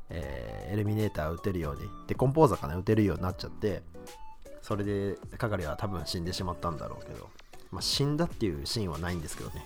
[0.09, 3.83] えー、エルミネーター撃てるように、で、コンポーザーかな、撃てるようになっちゃって、
[4.61, 7.29] それで、係は多分死んでしまったんだろうけど、
[7.71, 9.65] まあ、死んだっていうシーンはないんですけどね。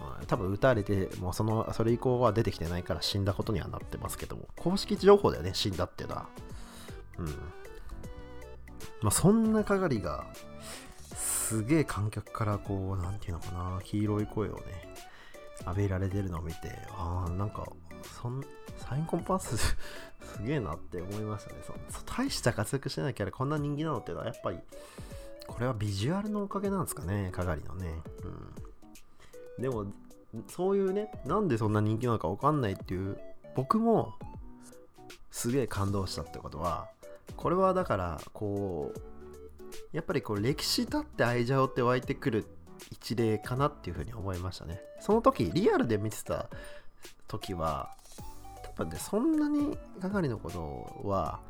[0.00, 6.28] まあ、多分撃たれて、もうその、それ以降は出てきてないから死んだことにはなってますけども、公式情報だよね、死んだっていうのは。
[7.18, 7.26] うん。
[9.02, 10.26] まあ、そんな係が、
[11.14, 14.94] すげえ観客からこう、なんていうのかな、黄色い声をね、
[15.66, 17.66] 浴びられてるのを見て、ああ、なんか、
[18.20, 18.42] そん、
[18.76, 19.76] サインコンパスす
[20.44, 21.74] げえなって思いましたねそ。
[22.04, 24.58] 大した活躍してないキャラこんな人気なのってのはやっぱり、
[25.46, 28.02] これはビジュアルのおかげなんですかね、かがりのね。
[29.56, 29.62] うん。
[29.62, 29.86] でも、
[30.48, 33.18] そういうね、なんでそんな人気なのかわかんないっていう、
[33.56, 34.14] 僕も
[35.30, 36.88] すげえ感動したってことは、
[37.36, 39.00] これはだから、こう、
[39.92, 42.46] やっぱりこう歴史だって愛情って湧いてくる
[42.90, 44.80] 一例かなっていうふうに思いましたね。
[45.00, 46.48] その時、リアルで見てた
[47.26, 47.96] 時は、
[48.78, 51.40] 多分ね、そんなに係のことは、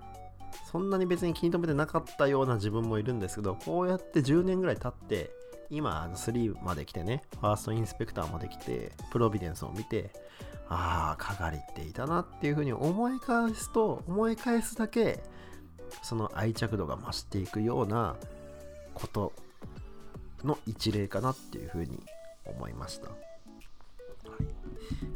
[0.72, 5.30] そんなに別に気に留めてなかったような自分もいるんですけど、こうやって10年ぐらい経って、
[5.70, 10.10] 今、3まで来てね、ファーストインスペクターまで来て、プロビデンスを見て、
[10.70, 15.22] ああ、係っていたなっていうふうに思い返すと、思い返すだけ、
[16.02, 18.16] その愛着度が増していくような
[18.94, 19.32] こと
[20.44, 22.02] の一例かなっていうふうに
[22.46, 23.27] 思いました。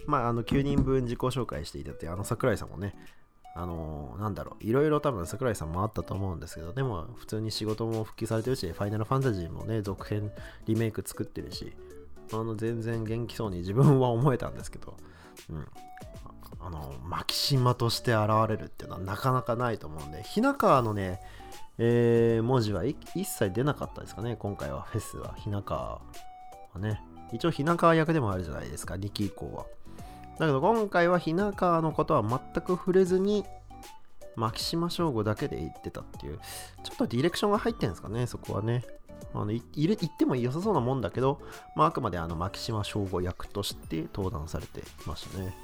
[0.07, 2.95] まあ、あの、9人分自己紹介していただいて、あの、桜井さんもね、
[3.55, 10.33] あのー、なんだろう、いろいろ多分桜井さんもあったと思うんですけど、でも普通に仕事も復帰されてるし、ファイナルファンタジーもね、続編、
[10.67, 11.73] リメイク作ってるし、
[12.33, 14.97] あの、全然元気そうに自分は思えたんですけど、
[15.51, 15.67] うん。
[16.61, 21.21] あの、マキシマとして現れるっていうのはなかなかないと思うんで、日中のね、
[21.79, 26.01] えー、文字は一切出なかったですかね、今回はフェスは、ひな川
[26.73, 27.03] はね。
[27.33, 29.67] 一応、ひな川役でもあるじゃないですか、2期以降は。
[30.39, 33.45] だけど、今回はひな川のことは全く触れずに、
[34.37, 36.39] 牧島省吾だけで言ってたっていう、
[36.85, 38.85] ちょっとディレクションが入ってるんですかね、そこはね。
[39.35, 39.61] あの言
[39.95, 41.41] っても良さそうなもんだけど、
[41.75, 45.55] まあ、あくまであの牧島省吾役として登壇されてましたね。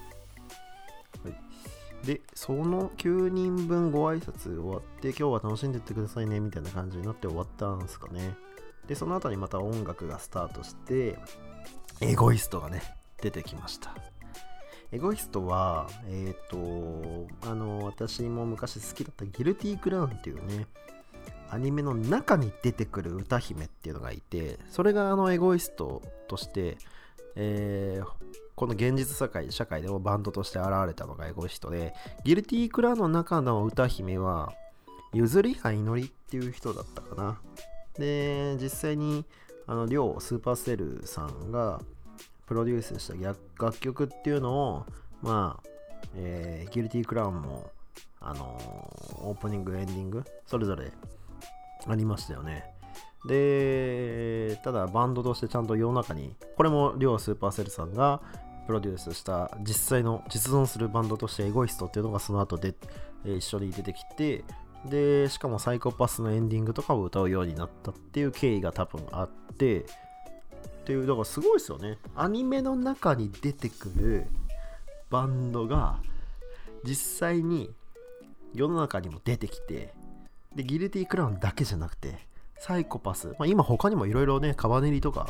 [1.24, 8.36] はい、で、その9人分ご挨拶終わって、今日は楽しんでってくださいねみたいな感じになって終わったんですかね。
[8.86, 11.18] で、その後にまた音楽がスタートして、
[12.00, 12.82] エゴイストがね、
[13.20, 13.94] 出てきました。
[14.92, 20.66] エゴイストは、えっ、ー、と、あの、私も昔好きだったギルティークラウンっていうね、
[21.50, 26.78] アニメの中に出てくる歌姫っていうのがいて、それがあのエゴイストとして、
[27.34, 28.06] えー、
[28.54, 31.94] この現実社会社会でもバンドとして現れたのがエゴイストで、
[32.24, 34.52] ギルティークラウンの中の歌姫は、
[35.12, 37.40] ゆずりは祈りっていう人だったかな。
[37.98, 39.24] で、実際に、
[39.68, 41.80] あの、りょうスーパーセルさんが、
[42.46, 44.86] プロデュースした楽曲っていうのを、
[45.20, 45.68] まあ、
[46.14, 47.70] えー、ギルティークラウンも、
[48.20, 50.90] あのー、オープニング、エンディング、それぞれ
[51.86, 52.64] ありましたよね。
[53.26, 58.22] で、ただバンドとしてちゃんと世の中に、これも両スーパーセルさんが
[58.66, 62.74] プロデュースした実際の実存するバンドとしてエゴイストっていうのがその後で、
[63.26, 64.44] え、一緒に出てきて、
[64.84, 69.84] で、しかもサイコパスのエンディングとかを歌うようになったっていう経緯が多分あって、っ
[70.84, 71.98] ていう、だからすごいですよね。
[72.14, 74.26] アニメの中に出てくる
[75.10, 76.00] バンドが
[76.84, 77.70] 実際に
[78.54, 79.92] 世の中にも出てきて、
[80.54, 82.26] で、ギルティクラウンだけじゃなくて、
[82.58, 85.28] サイコパス、まあ、今他にもいろいろね、カバネリとか、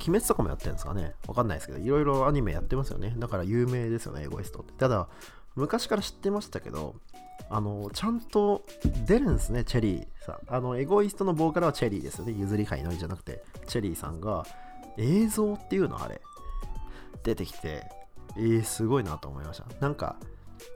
[0.00, 3.14] 鬼滅とかもやってるんですかねわかんないですけど、いろいろアニメやってますよね。
[3.18, 4.72] だから有名ですよね、エゴイストって。
[4.74, 5.08] ただ、
[5.56, 6.96] 昔から知ってましたけど、
[7.50, 8.64] あの、ちゃんと
[9.06, 10.38] 出るんですね、チェリーさん。
[10.48, 12.32] あの、エゴイストのボーカルはチェリーですよね。
[12.32, 14.44] 譲り会のりじゃなくて、チェリーさんが、
[14.98, 16.20] 映像っていうのあれ、
[17.22, 17.88] 出てきて、
[18.36, 19.66] えー、すごいなと思いました。
[19.80, 20.16] なんか、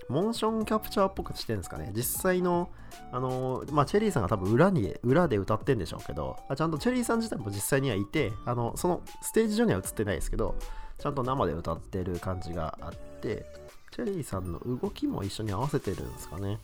[0.09, 1.93] モーションキャプチャーっぽくしてるんですかね。
[1.95, 2.71] 実際の、
[3.11, 10.55] あのまあ、チェリーさんが多分裏に、裏で歌ってんでしょうけど、あちゃんとチェリーさん自体も実際にはいて、あの、そのステージ上には映ってないですけど、
[10.99, 13.45] ちゃんと生で歌ってる感じがあって、
[13.93, 16.59] チェリーさんの動きも一緒に合わせてるんですかね。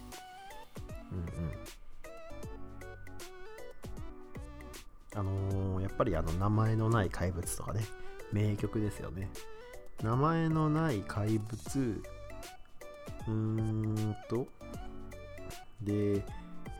[1.12, 1.53] うんうん。
[5.14, 7.85] あのー、やっぱりあの名前のない怪物とかね、
[8.33, 9.29] 名曲ですよね。
[10.03, 12.03] 名前のない怪物、
[13.26, 14.47] うーんと、
[15.83, 16.24] で、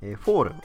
[0.01, 0.63] えー、フォールン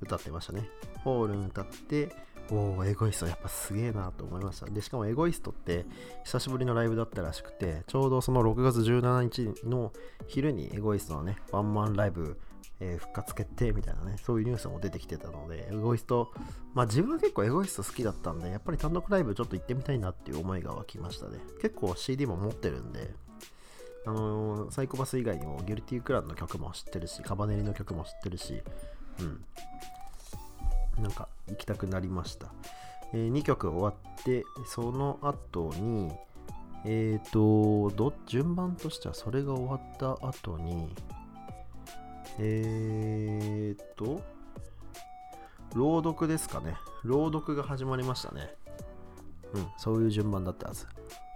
[0.00, 0.66] 歌ってましたね。
[1.04, 2.08] フォールン歌って、
[2.50, 4.66] おお、エゴイストやっぱすげえなと思いました。
[4.66, 5.84] で、しかもエゴイストって
[6.24, 9.92] 久しぶりのライブだったらしくて、ちょうどその6月17日の
[10.26, 12.38] 昼にエゴイストのね、ワンマンライブ、
[12.80, 16.32] えー、復活決定みたいなね、そういうニュースも出てきてたので、エゴイスト、
[16.74, 21.38] まあ自分は結構エゴイスト好きだったんで、やっぱり単独ライブちょっと行ってみたいなっていう思いが湧きましたね。
[21.60, 23.10] 結構 CD も持ってるんで、
[24.06, 28.62] あのー、サイコパス以外にもギルティークランの曲も知ってるし、カバネリの曲も知ってるし、
[29.20, 29.44] うん。
[31.00, 32.52] なんか行きたくなりました。
[33.12, 36.10] えー、2曲終わって、その後に、
[36.84, 40.88] えっ、ー、と、順番としてはそれが終わった後に、
[42.38, 44.22] えっ、ー、と、
[45.74, 46.76] 朗読ですかね。
[47.02, 48.54] 朗読が始まりましたね。
[49.54, 50.86] うん、そういう順番だったはず。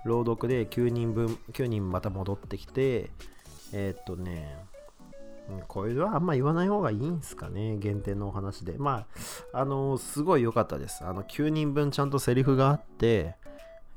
[0.04, 3.10] 朗読で9人分、9人また戻ってきて、
[3.72, 4.64] えっ、とね、
[5.68, 8.76] これはあんま言わない方がいいんすかね、限定のお話で。
[8.78, 9.06] ま
[9.52, 11.04] あ、あの、すごい良かったです。
[11.04, 13.36] あの、9人分ちゃんとセリフがあって、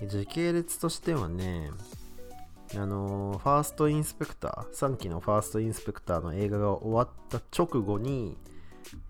[0.01, 1.71] 時系列としてはね、
[2.75, 8.37] あの、ファーストインスペクター、3期のファーストインスペクターの映画が終わった直後に、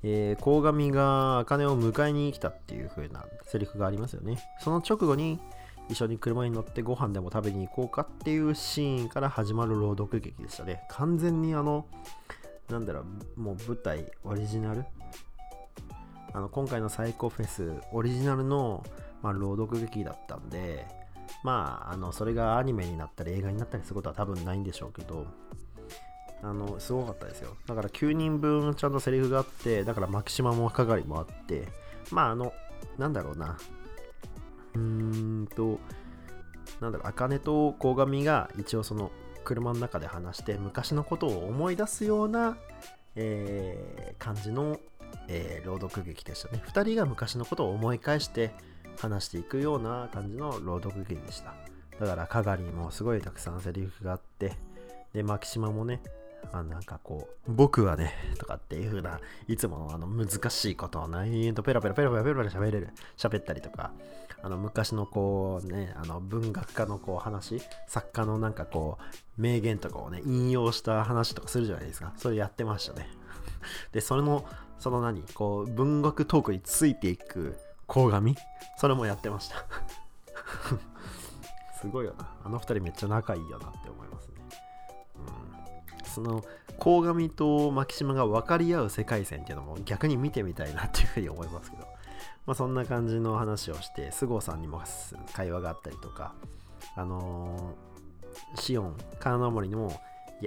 [0.04, 4.38] えー、鴻上が茜を迎えに来たっていう風なセリフがありますよね。
[4.62, 5.40] その直後に、
[5.90, 10.86] 一緒に車に乗ってご飯でも食べに行こうかっていうシーンから始まる朗読劇でしたね。
[10.90, 11.86] 完全にあの、
[12.70, 13.06] なんだろ
[13.38, 14.86] う、もう舞台、オリジナル？
[16.34, 18.84] あの、今回のサイコフェス、オリジナルの、
[19.22, 20.86] まあ、朗読劇だったんで、
[21.44, 25.26] まあ、あの、それがアニメになったり映画になったりすることは多分ないんでしょうけど、
[26.42, 27.56] あの、すごかったですよ。
[27.68, 31.68] だから9人分ちゃんとセリフがあって、だからマキシマム係もあって、
[32.12, 32.52] まあ、あの、
[32.98, 33.58] なんだろうな、
[34.76, 35.80] うーんと、
[36.82, 39.12] なんだろう、茜と鴻上が一応その
[39.44, 42.58] 車の中で話して昔のことを思い出すような、
[43.16, 44.80] えー、感じの、
[45.28, 46.62] えー、朗読劇でしたね。
[46.68, 48.52] 2人が昔のことを思い返して
[48.98, 51.56] 話していくような感じの朗読劇でした。
[52.00, 54.58] だから、かがりもすごいたくさんセリフがあって、
[55.14, 56.02] で、マキシマもね、
[56.52, 63.92] あなんかこう、僕はね、とかっていう風な、いつものあの難しいことを延々とペラペラペラペラペラペラ喋れる、喋ったりとか、
[64.46, 72.14] あの昔のこうね、あの文学家のこう話、作家のなんかこう、名言とかをね、引用した話とかするじゃないですか。
[72.16, 73.10] それやってましたね。
[73.92, 74.46] で、それの、
[74.78, 78.36] その何、こう、文学トークについていく鴻上？
[78.78, 79.66] それもやってました。
[81.82, 82.30] すごいよな。
[82.44, 84.36] あの二人めっちゃ仲いいよなって思いますね。
[85.18, 86.06] うん。
[86.06, 86.44] その、
[86.78, 91.95] 鴻上と牧島が分かり合う世界線っていうのも逆に見てみたいなっていうふうに思いますけど。
[92.46, 94.82] まあそんな感じの話をして、菅生さんにも
[95.34, 96.34] 会話があったりとか、
[96.96, 100.00] あのー、シオン、金ノ森にも、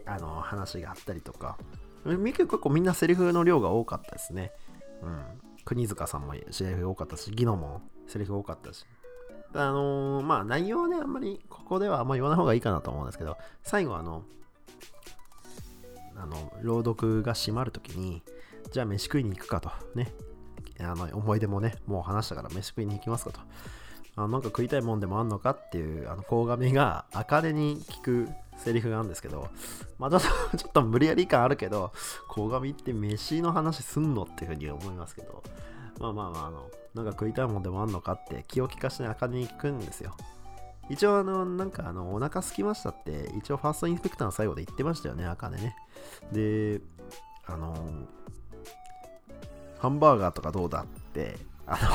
[0.07, 1.59] あのー、話があったりとか、
[2.05, 4.53] 結構みんなセリフの量が多かったですね。
[5.03, 5.23] うん。
[5.65, 8.87] 国塚さんもセリフ多かったし、ギノもセリフ多かったし。
[9.55, 14.23] あのー、まあ内容はね、あんまりここではあんま言わない方がいいかなと思うんですけど、最後あの、
[16.17, 18.23] あの、朗読が閉まるときに、
[18.73, 20.13] じゃあ飯食いに行くかと、ね。
[20.81, 23.41] あの、思い出もね、もう話したから飯食いに行きますかと。
[24.17, 29.49] あなんか食いたいもんでもあんのかっていう、あの、鴻上が、茜に聞くセリフがあるんですけど、
[29.99, 31.93] まあちょっとちょっと無理やり感あるけど、
[32.29, 35.43] 鴻上って飯の話すんのっていうふうに思いますけど、
[36.01, 40.17] まあまあまあ、あの、なんか食いたいもんでもあんのかって気を利かして茜に聞くんですよ。
[40.91, 45.77] 一応あの、なんかあの、お腹空きましたって、一応ファーストインスペクターの最後で言ってましたよね、茜ね。
[46.33, 46.81] で、
[47.47, 47.75] あの、
[49.79, 51.89] ハンバーガーとかどうだって、あの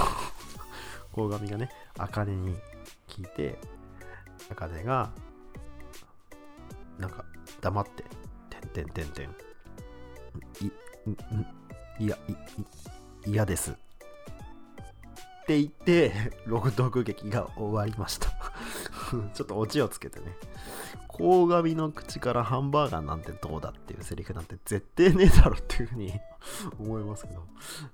[1.30, 2.58] 鴻上がね、茜に
[3.08, 3.60] 聞いて、
[4.50, 5.12] 茜が、
[6.98, 7.26] なんか、
[7.62, 8.04] 黙って、
[8.74, 9.30] てんてんてんてん、
[10.66, 10.72] い、
[12.00, 12.36] い、いや、い、
[13.32, 13.72] 嫌です。
[13.72, 16.14] って言って、
[16.46, 18.30] ログドグ劇が終わりました
[19.34, 20.38] ちょっとオチをつけてね。
[21.08, 26.12] 鴻上の口からハンバーガーなんてどうだっていうセリフなんて絶対ねえだろっていうふうに
[26.80, 27.44] 思いますけど。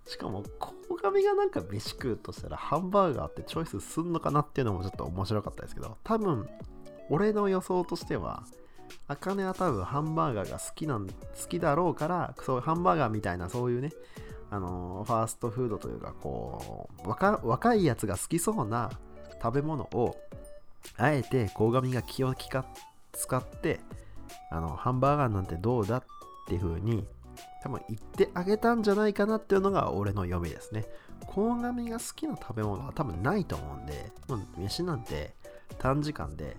[0.05, 6.49] しかも、鴻上がなんか飯食うとしたらハンバーガーってチョイスすんのかなっていうのもちょっと面白かったですけど、多分、
[7.09, 8.43] 俺の予想としては、
[9.07, 11.13] あかねは多分ハンバーガーが好きなん好
[11.47, 13.91] きだろうからそういうハンバーガーみたいなそういうね
[14.51, 18.89] あのファーストフードというかこう若若いやつが好きそうな
[19.41, 20.15] 食べ物を
[20.97, 22.65] あえて鴻上が気を利か
[23.13, 23.79] 使って
[24.51, 26.03] あのハンバーガーなんてどうだっ
[26.47, 27.05] ていう風に
[27.63, 30.85] 多分言ってあげたんじゃないかなっていうのが俺の読みですね。
[31.27, 35.35] 鴻上が好きな食べ物は多分ないと思うんでもう飯なんて
[35.77, 36.55] 短時間で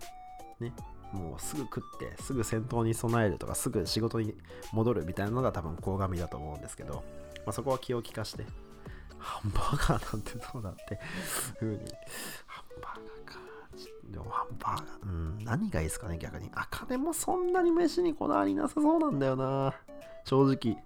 [0.61, 0.73] ね
[1.13, 4.35] もうすぐ食ってすぐ戦闘に備えるとかすぐ仕事に
[4.73, 7.03] 戻るみたいなのが多分鴻上だと思うんですけど、
[7.47, 8.45] まあ、そこは気を利かして
[9.19, 10.99] ハンバーガーなんてどうだって
[11.59, 11.79] ふうに
[12.47, 13.50] ハンバーガーか。
[14.11, 16.51] でもハンバーガーうん何がいいですかね逆に。
[16.55, 19.75] あ金もそんなに飯にこだわりなさそうなんだよな。
[20.25, 20.77] 正直。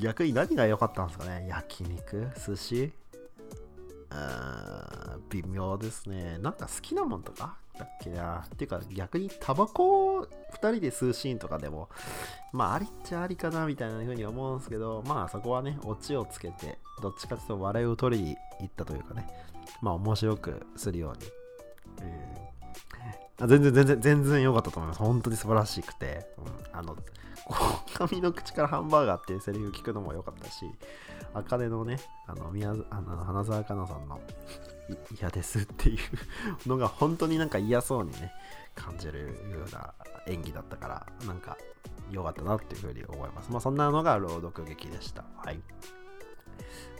[0.00, 1.46] 逆に何が良かったんですかね。
[1.48, 2.28] 焼肉？
[2.46, 2.92] 寿司？
[5.30, 6.38] 微妙ですね。
[6.38, 7.56] なんか好きなもんとか？
[7.78, 8.44] だっけな。
[8.46, 11.88] ってか逆にタバコを2人で吸うシーンとかでも、
[12.52, 19.26] まあありっちゃありかなみたいな風に思うんですけど、まあそこはね、オチをつけて、どっちかというと笑いを取りに行ったというかね、
[19.80, 21.41] まあ面白くするように。
[23.40, 25.00] うん、全然全然全然良かったと思います。
[25.00, 26.26] 本当に素晴らしくて。
[26.38, 26.42] う
[26.74, 26.96] ん、あの、
[27.94, 30.64] 髪の口からハンバーガーっていうセリフ聞くのも良かったし、
[31.34, 34.20] 茜のね、あの、宮あの花澤香菜さんの
[35.18, 38.32] 嫌ですっていうのが本当になんか嫌そうにね、
[38.74, 39.94] 感じるような
[40.26, 41.56] 演技だったから、なんか
[42.10, 43.50] 良かったなっていうふうに思います。
[43.50, 45.24] まあそんなのが朗読劇でした。
[45.36, 45.60] はい。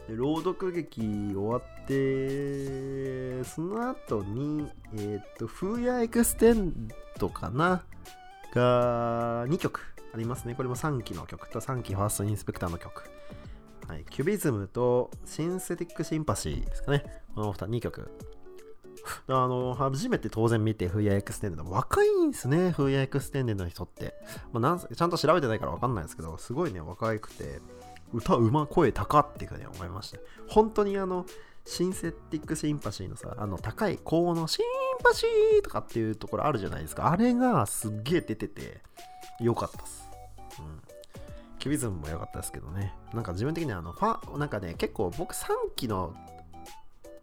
[0.09, 7.84] で朗読劇終わって、その後に、えっ、ー、と、 Who-ya Extended かな？
[8.55, 9.80] が2曲
[10.14, 10.55] ありますね。
[10.55, 13.11] これも3期の曲と3期ファーストインスペクターの曲。
[13.88, 17.05] はい、 Q-vism と Synthetic Sympathy ですかね。
[17.34, 18.11] この2曲。
[19.26, 21.64] あの、初めて当然見て、 Who-ya Extended。
[21.64, 24.14] 若いんですね、 Who-ya Extended の人って。
[24.53, 27.61] まあ、なんちゃんと調べてないからわかんないですけど、すごいね、若いくて、
[28.12, 30.18] 歌うま、声高っていうふうに思いました。
[30.48, 31.26] 本当にあの、
[31.64, 34.64] シンセティックシンパシーのさ、あの、高い高音のシン
[35.02, 37.10] パシーとかっていうところあるじゃないですか。
[37.10, 38.80] あれがすっげえ出てて、
[39.40, 40.08] よかったっす。
[40.58, 40.82] うん。
[41.58, 42.94] キュビズムも良かったですけどね。
[43.14, 45.46] なんか自分的にはあの、ファ、なんかね、結構僕3
[45.76, 46.14] 期の、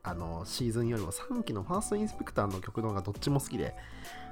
[0.02, 3.76] あの、シーズンよりも3期のファーストインスペクターの曲の方がどっちも好きで、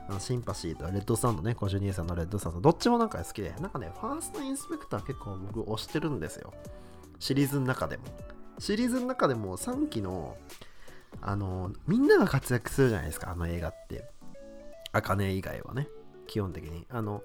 [0.09, 6.53] あのシンパシーとレッドサンドね、52さんのレッドサンド、どっちもなんか好きで、なんかね、ファーストインスペクター結構僕推してるんですよ。
[7.19, 8.03] シリーズの中でも。
[8.59, 10.37] シリーズの中でも3期の、
[11.21, 14.09] あの、みんなが活躍するじゃないですか、あの映画って。
[14.93, 15.89] あかね以外はね、
[16.25, 16.85] 基本的に。
[16.89, 17.21] あの、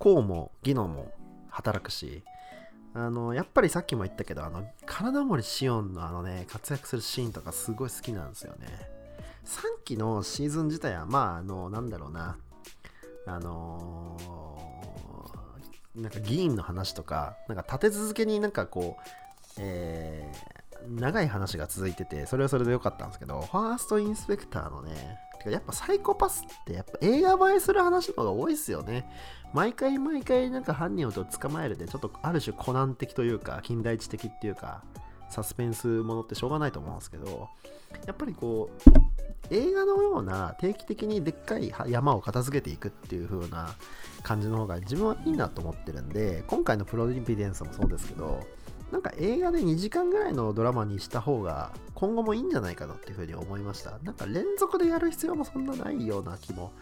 [0.00, 1.12] 功も技能も
[1.48, 2.22] 働くし、
[2.94, 8.91] あの、やっぱりさっきも言ったけど、あの、体森シオンのあのね、活躍するシーンとかすごい好きなんですよね。
[9.44, 12.36] 3期のシーズン自体は、まあ、あの、なんだろうな、
[13.26, 19.02] あのー、なんか議員の話とか、なんか立て続けになんかこう、
[19.58, 29.04] えー、長い話が続いてて、それはそれで良かったんですけど、ファーストインスペクターのね、てかやっぱサイコパスってやっぱ映画映えする話の方が多いっすよね。
[29.52, 34.82] 毎回毎回なんか犯人を捕まえるで、ちょっとある種コナン的というか、近代知的っていうか、
[35.28, 37.48] サスペンスものってしょうがないと思うんですけど、
[38.06, 43.74] やっぱりこう、映画のような定期的にでっかい山を片付けていくっていう風な
[44.22, 48.40] 感じの方が自分はいいなと思ってるんで、今回のプロディビデンスもそうですけど、
[48.90, 53.98] なんか映画で2時間ぐらいのドラマにした方が今後もいいんじゃないかなっていうふうに思いました。
[54.02, 56.72] なんか連続でやる必要もそんなないような気も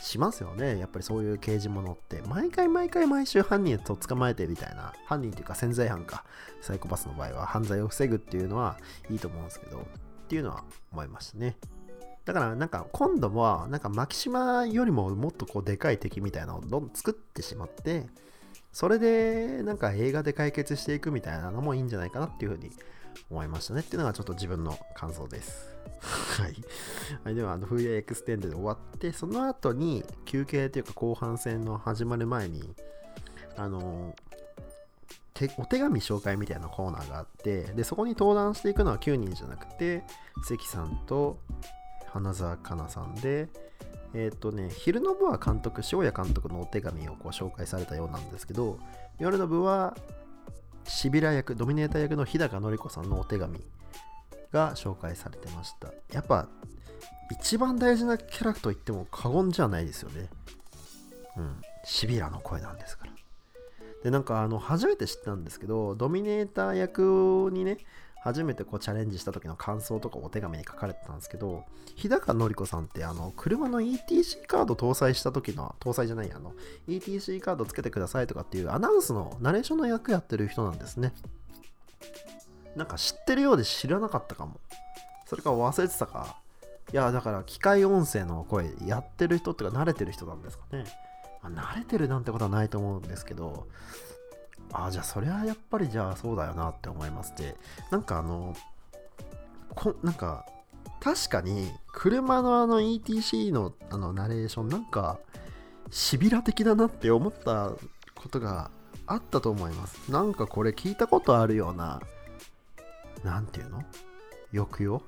[0.00, 0.78] しますよね。
[0.78, 2.22] やっぱりそういう刑事物って。
[2.26, 4.92] 毎回毎回毎週犯人と捕まえてみたいな。
[5.04, 6.24] 犯人っていうか潜在犯か。
[6.60, 8.78] サイコパスの場合は犯罪を防ぐっていうのは
[9.10, 9.80] いいと思うんですけど。
[9.80, 9.82] っ
[10.30, 11.58] ていうのは思いましたね。
[12.32, 18.06] だからなんか今度はなんかマキシマよりももっとこうでかい敵みたいなのをどんどん作ってしまって
[18.72, 22.70] それでなんか映画で解決していくみたいなのもいいんじゃないかなっていうふうに
[23.30, 25.74] 思いましたねっていうのがちょっと自分の感想です。
[26.00, 26.54] はい。
[27.24, 32.74] はい、では、あの、冬エクステンデで終わって、その後に休憩というか後半戦の始まる前に、
[33.56, 34.14] あの、
[35.56, 40.04] お手紙紹介みたいなコーナーがあって、で、そこに登壇していくのは9人じゃなくて、
[40.44, 41.38] 関さんと
[42.12, 43.48] 花澤香菜さんで、
[44.14, 48.78] えっ、ー、とね、昼の部は監督、塩谷監督のお手紙をこう紹介されたようなんですけど、
[49.18, 49.96] 夜の部は、
[50.84, 53.60] シビラ役、ドミネーター役の日高のり子さんのお手紙
[54.52, 55.92] が紹介されてました。
[56.12, 56.48] やっぱ、
[57.30, 60.28] 一番大事なキャラクターと言っても過言じゃないですよね。
[61.36, 61.62] うん。
[61.84, 63.12] シビラの声なんですから。
[64.02, 67.78] で、なんか、あの、初めて知ったんですけど、ドミネーター役にね、
[68.22, 71.64] 初めてこうチャレンジした時の感想とかお手紙に書かれてたんですけど、
[71.96, 76.52] 日高のり子さんってあの、車の ETC カード搭載した時の、搭載じゃない、あの、
[76.86, 81.14] ETC カードつけてくださいとかっていうアナウンスのナレーションの役やってる人なんですね。
[82.76, 84.60] なんか知ってるようで知らなかったかも。
[85.26, 86.36] それか忘れてたか。
[86.92, 90.84] いや、だから機械音声の声やってる人っていうか慣れてる人なんですかね。
[91.42, 93.66] まあ、慣れてるなんてことはないと思うんですけど、
[94.72, 97.56] ああ、じゃあそれはやっぱりじゃあそうだよなって思いますで、
[97.90, 98.54] なんかあの、
[99.74, 100.46] こなんか、
[101.00, 105.18] 確かに車のあの ETC のあのナレーションなんか
[105.90, 107.72] シビラ的だなって思った
[108.14, 108.70] ことが
[109.06, 110.10] あったと思います。
[110.10, 112.00] なんかこれ聞いたことあるような、
[113.24, 113.82] なんていうの？
[114.52, 115.02] 抑揚？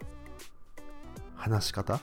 [1.36, 2.00] 話し方？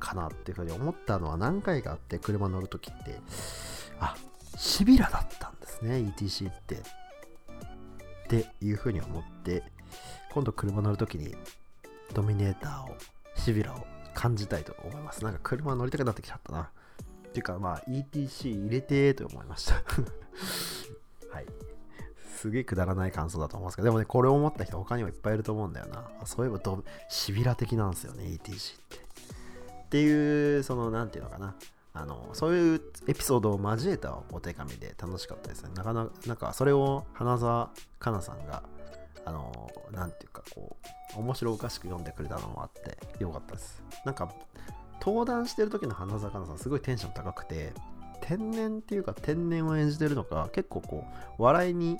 [0.00, 3.20] かなっていうふうに思ったのは何回かあって車乗るときって、
[4.00, 4.16] あ、
[4.56, 5.63] シビラだったんだ。
[5.74, 6.76] ですね、ETC って。
[6.76, 6.78] っ
[8.28, 9.62] ていうふうに思って、
[10.32, 11.34] 今度車乗るときに
[12.14, 12.96] ドミネーターを、
[13.36, 15.24] シビラを感じたいと思います。
[15.24, 16.70] なんか車乗りたくなってきちゃったな。
[17.28, 19.74] っていうか、まあ ETC 入れてーと思いました
[21.34, 21.46] はい。
[22.36, 26.08] すげえくだらない感想だと思うんですけど、でもね、これを思った人他にもいっぱいいると思うんだよな。
[26.24, 28.96] そういえばド、シビラ的なんですよね、ETC って。
[28.96, 31.56] っていう、その、なんていうのかな。
[31.96, 35.70] あのそういうエピソードを交えたお手紙で楽しかったですね。
[35.74, 37.70] なかなか、なんかそれを花澤
[38.00, 38.64] 香菜さんが、
[39.24, 40.76] あの、なんていうかこ
[41.16, 43.80] う、面白おかしく読んでくれたのもあってよかったです。
[44.04, 44.34] なんか、
[45.00, 47.72] 登壇してる時の花澤香菜さんすごいテンション高くて、
[48.20, 51.04] 天然っていうか天然を演じてるのか、結構こ
[51.38, 51.98] う、笑いに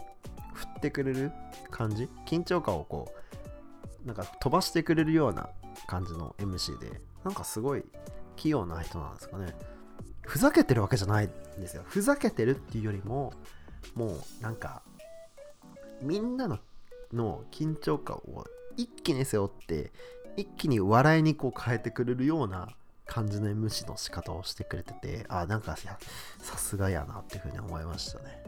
[0.55, 1.31] 振ってくれる
[1.71, 2.09] 感じ？
[2.27, 3.15] 緊張感をこ
[4.05, 5.49] う、なんか飛ばしてくれるような
[5.87, 7.85] 感じの MC で、なんかすごい
[8.37, 9.55] 器用な人なんですかね。
[10.27, 11.83] ふざけてるわけじゃないんですよ。
[11.87, 13.33] ふざけてるっていうよりも、
[13.95, 14.83] もうなんか、
[16.03, 16.59] みんなの
[17.13, 18.45] の緊張感を
[18.77, 19.93] 一気に背負って、
[20.37, 22.69] 一気に笑いにこう変えてくれるような
[23.07, 28.43] 感じの MC の仕方をしてくれてて、あ、なんかさすがやなっていうふうに思いましたね。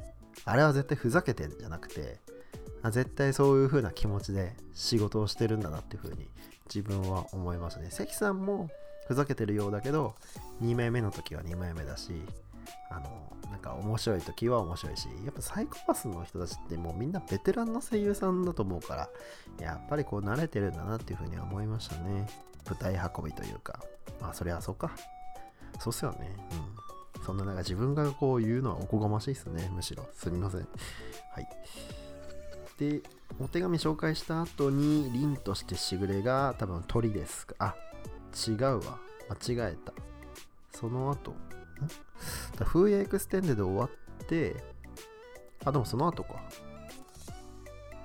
[0.44, 2.20] あれは絶対ふざけてんじゃなくて、
[2.82, 6.28] あ絶対そういう風な気持ちで仕事をしてるんだなっていう風に
[6.72, 7.88] 自分は思いますね。
[7.90, 8.68] 関さんも
[9.06, 10.14] ふざけてるようだけど、
[10.62, 12.12] 2枚目の時は2枚目だし、
[12.90, 19.08] あの、なんか面白い時は面白いし、やっぱサイコパスの人たちってもうみんなベテランの声優さんだと思うから、
[19.64, 22.26] やっぱりこう慣れてるんだなっていうふうには思いましたね。
[22.68, 23.80] 舞台運びというか。
[24.20, 24.90] まあそりゃそうか。
[25.78, 26.36] そうっすよね。
[27.16, 27.24] うん。
[27.24, 29.70] そんななんか自分がこう言うのはおこがましいっすね。
[29.74, 30.08] むしろ。
[30.14, 30.60] すみません。
[30.60, 31.48] はい。
[32.78, 33.00] で、
[33.40, 37.54] お手紙紹介した後に、凛としてしぐれが多分鳥ですか。
[37.58, 37.74] あ、
[38.48, 38.98] 違うわ。
[39.28, 39.92] 間違えた。
[40.72, 41.36] その後、ん
[42.64, 43.90] 風エクステンデで終わっ
[44.28, 44.56] で、
[45.64, 46.42] あ、でもその後か。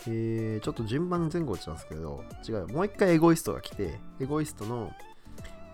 [0.07, 2.67] えー、ちょっと順番前後落ちたんですけど、違う。
[2.69, 4.91] もう一回エゴイストが来て、エゴイストの、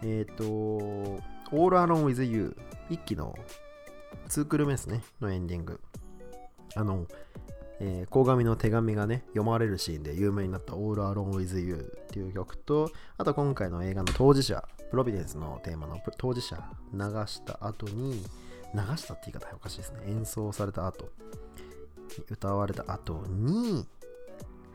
[0.02, 2.56] えっ、ー、と、All Alone with You
[2.90, 3.36] 一期の
[4.28, 5.80] 2クル目ですね、のエンディング。
[6.76, 7.06] あの、
[7.80, 16.58] えー、鴻上の手紙がね、読まれるシーンで有名になった All Alone with You っていう曲と、あと今回の映画の当事者、プロビデンスのテーマの当事者
[16.94, 18.24] 流した後に、
[18.74, 20.00] 流したって言い方おかしいですね。
[20.08, 21.10] 演奏された後、
[22.30, 23.88] 歌われた後に、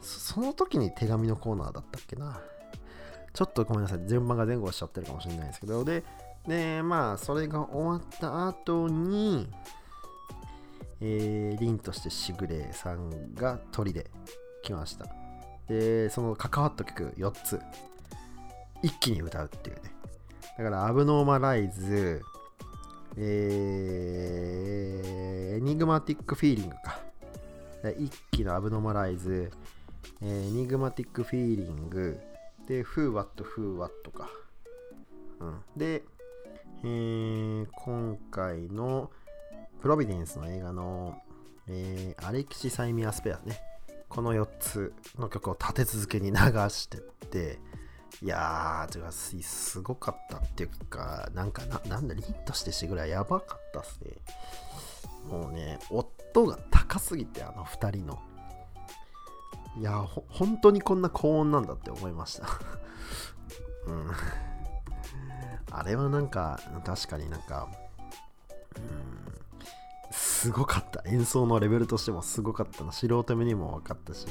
[0.01, 2.41] その時に手紙のコーナーだったっけな。
[3.33, 4.07] ちょっとごめんなさい。
[4.07, 6.05] 順番が前後しちゃってるかもしれないですけど、で、
[6.47, 9.49] で、まあ、それが終わった後に、
[11.05, 14.09] えー、凛としてしぐれさんが鳥で
[14.63, 15.07] 来ました。
[15.67, 17.61] で、その関わった曲4つ、
[18.83, 19.83] 一気に歌うっていうね。
[20.57, 22.23] だから、アブノーマライズ、
[23.17, 27.01] えー、エニグマティックフィーリングか。
[27.99, 29.51] 一気のアブノーマライズ、
[30.21, 32.21] えー、エニグマティックフィーリング、
[32.69, 34.31] で、フーワット、フーワットか。
[35.41, 35.61] うん。
[35.77, 36.05] で、
[36.85, 39.11] えー、今回の
[39.83, 41.21] プロビデンスの映画の、
[41.67, 43.61] えー、アレキシ・サイミア・スペアね。
[44.09, 46.37] この4つの曲を立て続けに流
[46.69, 47.59] してって、
[48.23, 54.13] いやー、すすごかったっていうか、なんかな、なんだ、凛としてしぐらいやばかったっすね。
[55.29, 58.23] もうね、音が高すぎて、あの2人の。
[59.79, 62.47] いや、本当にこんな高音なんだって思いました。
[63.89, 64.13] うん。
[65.73, 67.69] あれはなんか、確かになんか、
[68.77, 69.42] うん、
[70.13, 71.03] すごかった。
[71.09, 72.93] 演奏のレベルとしてもすごかったな。
[72.93, 74.27] 素人目にも分かったし、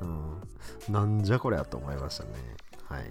[0.00, 2.30] うん、なんじゃこりゃと思いましたね。
[2.88, 3.10] はい。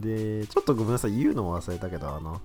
[0.00, 2.40] で、ちょっとごめんなさい、言うのを忘れたけど、あの、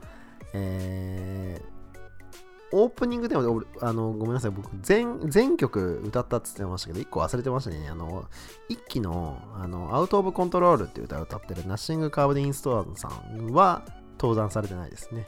[0.54, 7.88] えー、オープニングでも、あの、ごめんなさい、僕、全、全曲歌ったって言ってましたけど、1個忘れてましたね。
[7.90, 8.26] あの、
[8.70, 13.84] 1期の、あの、アウトオブコントロールっていう歌を歌ってるナッシングカーブディンストアンさんは、
[14.20, 15.26] 登壇されてないですね。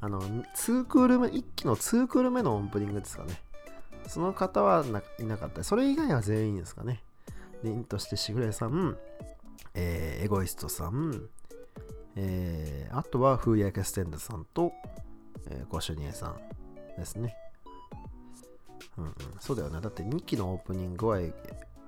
[0.00, 3.40] あの、2クール目、1期の2クール目のオープニングですかね。
[4.06, 4.84] その方は
[5.18, 5.62] いなかった。
[5.64, 7.02] それ以外は全員ですかね。
[7.62, 8.96] 凛としてしぐれさん、
[9.74, 11.28] えー、エゴイストさん、
[12.16, 14.72] えー、あとはフーヤケステンドさんと、
[15.50, 16.40] えー、ご主任さん
[16.96, 17.36] ですね。
[18.96, 19.80] うんうん、そうだよね。
[19.80, 21.32] だって2期のオープニングは、え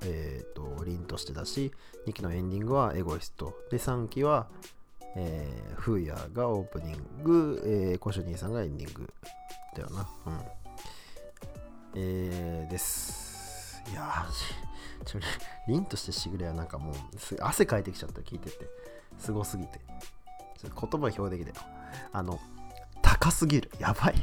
[0.02, 1.72] えー、と、凛としてだし、
[2.06, 3.54] 2期のエンディングはエゴイスト。
[3.70, 4.48] で、3期は、
[5.16, 9.12] えー、フーヤがオープニング、えー、コシュニーさんがエンディング
[9.76, 10.08] だよな。
[10.26, 10.40] うん。
[11.94, 13.82] えー、です。
[13.90, 15.20] いやー、ちょ、
[15.66, 16.94] 凛としてしぐれはなんかもう、
[17.40, 18.68] 汗かいてきちゃった、聞いてて。
[19.18, 19.80] すごすぎて。
[20.58, 21.66] ちょ言葉表できたよ。
[22.12, 22.38] あの、
[23.02, 23.70] 高すぎる。
[23.78, 24.14] やばい。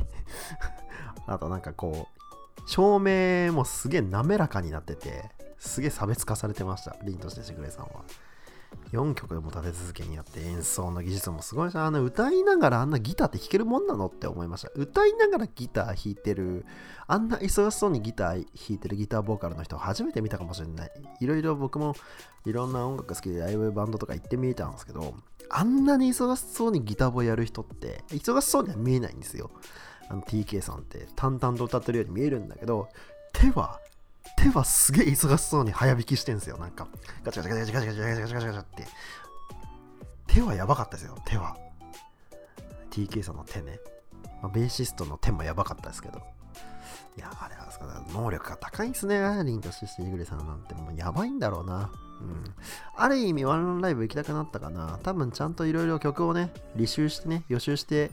[1.27, 6.95] あとなんかこう、照明もすげえ滑らかになってて、すげえ差別化されてました。
[7.03, 8.03] 凛としてしぐれさんは。
[8.97, 14.71] 4曲でも立て続けにやって演奏の技術もすごいし、あの歌いながらあんなギターって弾けるもんなのって思いました。
[14.75, 16.65] 歌いながらギター弾いてる、
[17.05, 20.91] あんな忙しそうにギター弾いてるギターボーカルの人初めて見たかもしれない。
[21.21, 21.95] いろいろ僕も
[22.45, 25.13] いろんな音楽好きでライブバンドとか行ってみたんですけど、
[25.49, 29.51] あんなに忙しそうにギターボーやる人って、忙しそうには見えないんですよ。
[30.09, 32.89] あの TK さんって淡々と歌ってるように見えるんだけど、
[33.33, 33.79] 手は
[34.37, 36.57] 手はすげえ忙しそうに早弾きしてんすよ。
[36.57, 36.87] なんか、
[37.23, 38.87] ガチャガチャガチャガチャガチャガチャガチャガチャって。
[40.27, 41.57] 手はやばかったですよ、手は。
[42.91, 43.79] TK さんの手ね。
[44.41, 46.21] まあ、ベーシストの手もやばかったですけど。
[47.17, 47.67] いや、あれは
[48.13, 50.73] 能力が高いんすね、リンとしてイグレさんなんて。
[50.75, 51.91] もうやばいんだろうな。
[52.21, 52.53] うん。
[52.95, 54.99] ある意味、ワンライブ行きたくなったかな。
[55.03, 58.11] 多分ちゃんといろいろ曲をね、履修してね、予習して、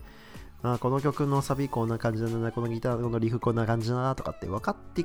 [0.67, 5.03] あこの曲のサビこんな感じだな、このギターのリフこんな感じだなとかって分かって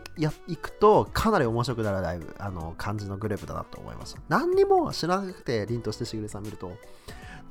[0.48, 4.22] いくと、かなり面白くなるライブ、あの、感じのグループだなと思いました。
[4.30, 6.72] 何にも知らなくて、凛としてしぐれさん見ると、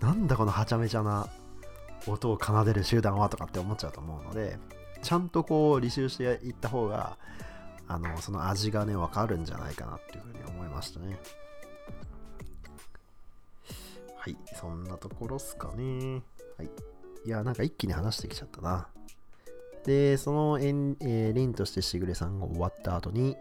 [0.00, 1.28] なんだこのはちゃめちゃな
[2.06, 4.59] 音を奏でる集団はとかって思っちゃうと思うので、
[5.02, 7.18] ちゃんとこう、履修していった方が、
[7.88, 11.18] あの、その味がね、わかるんじゃないかなっていうふうに思いましたね。
[14.16, 16.22] はい、そんなところっすかね。
[16.56, 16.70] はい。
[17.29, 18.89] いや、なんか一気に話してきちゃったな。
[19.85, 23.37] で、そのえん、えー、凛としてしぐれさんが終わった後に、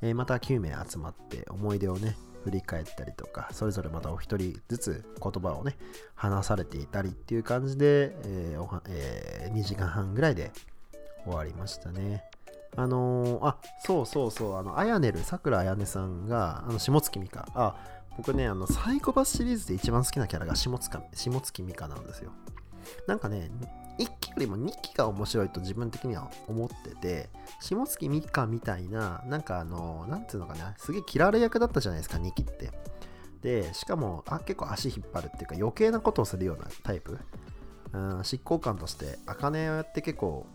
[0.00, 5.76] えー、また9名集まって思い出をね、振り返ったりとか、それぞれまたお一人ずつ言葉をね、
[6.14, 10.50] 話されていたりっていう感じで、えーえー、2時間半ぐらいで
[11.26, 12.24] 終わりましたね。
[12.74, 17.46] あのー、あ、そうそうそう、あの、あやねる、さくらあやねさんが、あの、下月美香。
[17.54, 17.76] あ、
[18.16, 22.32] 僕ね、あの、サイコパスシリーズで一番好きなキャラが下月下月美香なんですよ。
[23.06, 23.50] なんかね、
[23.98, 27.30] 1期よりも2期が面白いと自分的には思ってて、
[27.60, 32.70] 下月3日みたいな、なんかあの、なんていうのかな、すげえ嫌われ役だったじゃないですか、2期って。
[33.42, 37.18] で、しかも、あ、結構足引っ張るっていうか余計なことをするようなタイプ。
[37.92, 40.46] うん、執行官として、茜って結構、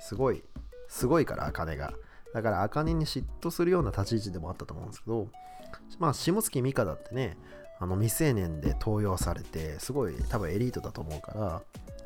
[0.00, 0.42] すごい、
[0.88, 1.92] すごいから、茜が。
[2.34, 5.28] だから、茜に嫉妬するような立ち位置でもあったと思うんですけど、
[5.98, 7.36] まあ、下月美香だってね、
[7.80, 11.62] あの未成年で登用されて、すごい多分エリートだと思うから、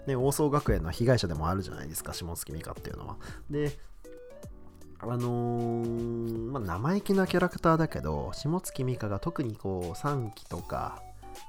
[0.07, 3.17] ね、王総学園の被害者でもあるじゃないですか、下月美香っていうのは。
[3.51, 3.79] で、
[4.99, 11.03] あのー、まあ、生意気なキャラクターだけど、下月美香が特にこう、3期とか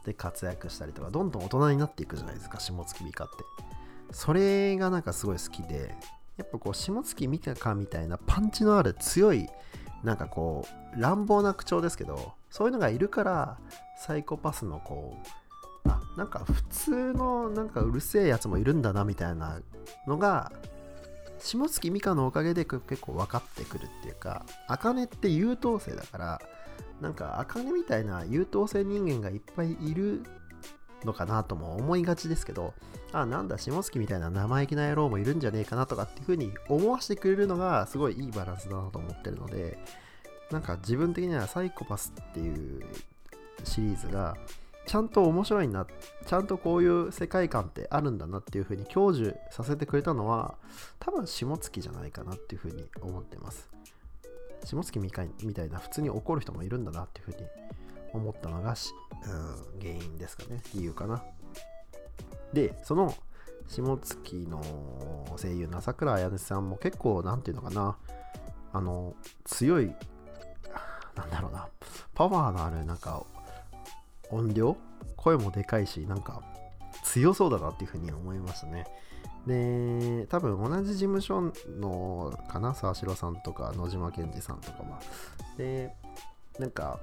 [0.06, 3.36] で活躍したりとか、どんどん大人になっていくじゃないですか、下月美香って。
[4.12, 5.96] それがなんかすごい好きで、
[6.38, 9.48] やっぱこう、下月美香みたいなパンチのある強い、
[10.04, 13.58] なんかこう、乱暴な口調ですけど、そういうのがいるから、
[13.98, 15.28] サイコパスのこう、
[15.90, 19.60] あなんか普通のなんかうるせえやつもいるんだなみたいな
[20.08, 20.52] のが
[21.40, 26.42] 下月美香のおかげで結構分かってくるっていうか茜って優等生だから
[27.02, 30.24] なんか茜みたいな優等生人間がいっぱいいる
[31.06, 32.74] のかなとも思いがちですけど
[33.12, 39.78] あなんだ下月みたいな生意気な野郎もいるんじゃねえかなとかっていう風に思わせてくれるのがすごいいいバランスだなと思ってるので
[40.52, 42.84] なんか自分的にはサイコパスっていう
[43.64, 44.36] シリーズが
[44.86, 45.88] ちゃんと面白いな、
[46.26, 50.56] ちゃんとこういう世界観ってあるんだなっていうふうに享受させてくれたのは、
[51.00, 53.70] 多分下月じゃないかなっていうふうに思ってます。
[54.66, 57.48] 下月みたいな普通に怒る人もいるんだなっていうふうに
[58.14, 60.62] 思ったのがうん、原因ですかね。
[60.74, 61.24] 理由かな。
[62.54, 63.14] で、その
[63.68, 64.62] 下月の
[65.38, 67.98] 声優の朝倉彩音さんも結構、なんていうのかな、
[68.72, 69.94] あの、強い、
[71.16, 71.68] なんだろうな、
[72.14, 73.24] パワーのある、なんか、
[74.30, 74.78] 音量？
[75.16, 76.44] 声もでかいし、なんか
[77.04, 78.86] 強そうだなっていうふうに思いましたね。
[79.48, 85.00] で、多分同じ事務所のかな、沢城さんとか野島健二さんとかは。
[85.58, 85.96] で、
[86.60, 87.00] なんか、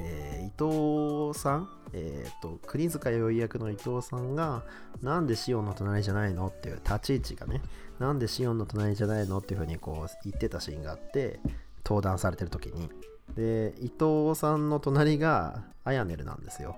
[0.00, 4.64] えー、伊藤さん、え、ー、と、国塚よい役の伊藤さんが、
[5.02, 7.60] なんでシオンの隣じゃないのっていう立ち位置がね、
[7.98, 11.40] なんでシオンの隣じゃないのっていうふうにこう言ってたシーンがあって、
[11.84, 12.88] 登壇されてる時に、
[13.34, 16.76] で、伊藤さんの隣があやねるなんですよ。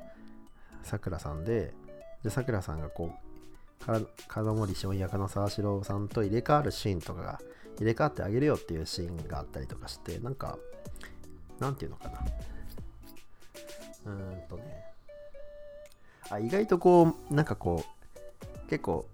[0.82, 1.74] さくらさんで、
[2.22, 3.32] で、さくらさんがこう、
[4.28, 7.40] 金森翔役の沢城さんと入れ替わるシーンとかが、
[7.78, 10.58] 入れ替わってあげるよっていうシーンがあったりとかして、なんか、
[11.58, 12.20] なんていうのかな。
[14.06, 14.84] うーんとね、
[16.30, 19.06] あ、意外とこう、なんかこう、結構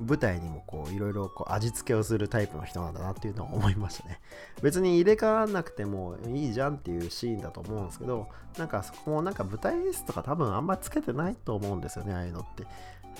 [0.00, 4.20] 舞台にもこういろいろこう味付けをするタイプの人なんだなっていうのは思いましたね。
[4.62, 8.28] 別に入れ替わらなくてもいいじゃんっていうシーンだと思うんですけど、
[8.58, 12.66] なんかそこもなんか舞台演出とか多分あんまつけてないと思うんですよね、ああいうのって。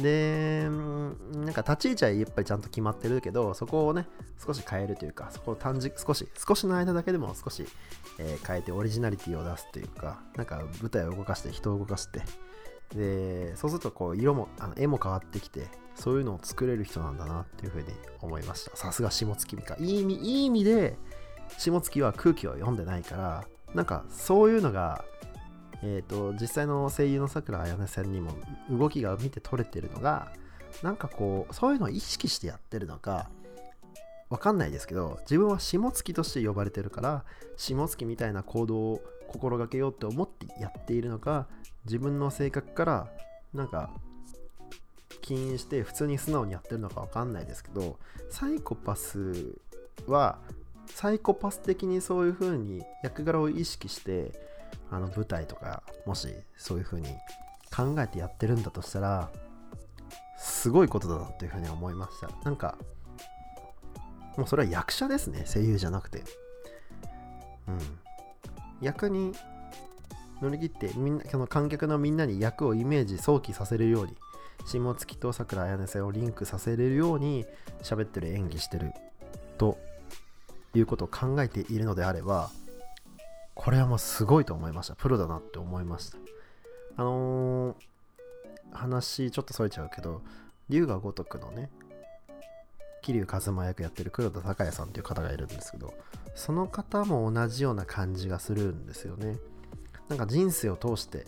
[0.00, 0.68] で、
[1.34, 4.06] なんか立ち位置はやっぱりちゃんと決まってるけど、そこをね、
[4.44, 7.66] 少し変えるというか、そこを短時、少し、少しの間だけでも少し、
[8.18, 12.22] えー、変えてオリジナリティを出すというか、なんか舞台を動かして人を動かして、
[12.94, 17.86] で、そうするとこう色も、あの絵も変わってきて、そういうのを作れる人なんだなっていうふうに
[18.20, 18.76] 思いました。
[18.76, 19.76] さすが下月美香。
[19.78, 20.96] いい意味、いい意味で、
[21.58, 25.04] 下月は空気を読んでないから、なんかそういうのが、
[25.82, 28.32] え、ー、と、実際の声優の桜彩音さんにも
[28.70, 30.32] 動きが見て取れてるのが、
[30.82, 33.28] なんかこう、そういうのを意識してやってるのか、
[34.30, 37.24] わかんないですけど、自分は下月として呼ばれてるから、
[37.56, 41.46] 下月みたいな行動を心がけようって思ってやっているのか、
[41.84, 43.12] 自分の性格から
[43.52, 43.90] なんか
[45.20, 47.98] 起因して普通に素直にやってるのかわかんないですけど
[48.30, 49.58] サイコパス
[50.06, 50.38] は
[50.86, 54.32] サイコパス的にそういう風に役柄を意識して
[54.92, 57.08] あの舞台とかもしそういう風に
[57.74, 59.30] 考えてやってるんだとしたら
[60.38, 62.28] すごいことだなという風に思いました。
[62.44, 62.76] なんか
[64.36, 65.44] もうそれは役者ですね。
[65.46, 66.22] 声優じゃなくて。
[67.68, 67.78] うん。
[68.80, 69.32] 役に
[70.42, 74.16] 乗り切ってみんなその観客のみんなに役をイメージ想起させるように
[74.66, 77.46] 下月と桜彩音さんをリンクさせれるように
[77.82, 78.92] 喋ってる演技してる
[79.56, 79.78] と
[80.74, 82.50] いうことを考えているのであれば
[83.54, 84.94] これはもうすごいと思いました。
[84.94, 86.18] プロだなって思いました。
[86.96, 87.74] あのー、
[88.72, 90.22] 話ちょっとそれちゃうけど
[90.68, 91.70] 龍が如くのね
[93.02, 95.94] 桐生一馬役やってる黒田孝也さんっていう方がいるんですけど
[96.34, 99.38] その方も同じような感じがするんですよね。
[100.08, 101.26] なんか人生を通して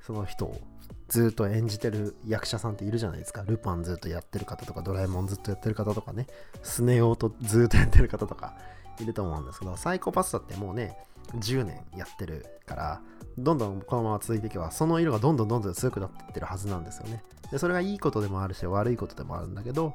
[0.00, 0.60] その人を
[1.08, 3.42] ずっと演じてる役者さんっているじゃないですか。
[3.42, 6.26] ルパンずっとやってる方とか、ドラえもんずっとやってる方とかね、
[6.62, 8.56] スネ夫とずっとやってる方とか
[8.98, 10.96] いると思うんですけど、サイコパスだってもうね、
[11.34, 13.00] 10年やってるから
[13.38, 17.22] どんどんこのまま続いていけばその色がどんどんどんどん強くなってってるはずなんですよね。
[17.50, 19.94] でそれがいいことでもあるし悪いことでもあるんだけど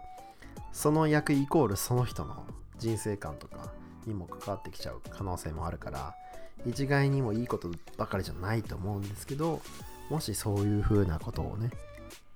[0.72, 2.46] その役イコールその人の
[2.78, 3.72] 人生観とか
[4.06, 6.16] にも関わってきちゃう可能性もあるから
[6.66, 9.62] 一概にもいいことばかりじゃないと思うんですけど
[10.10, 11.72] もしそういう風なことをね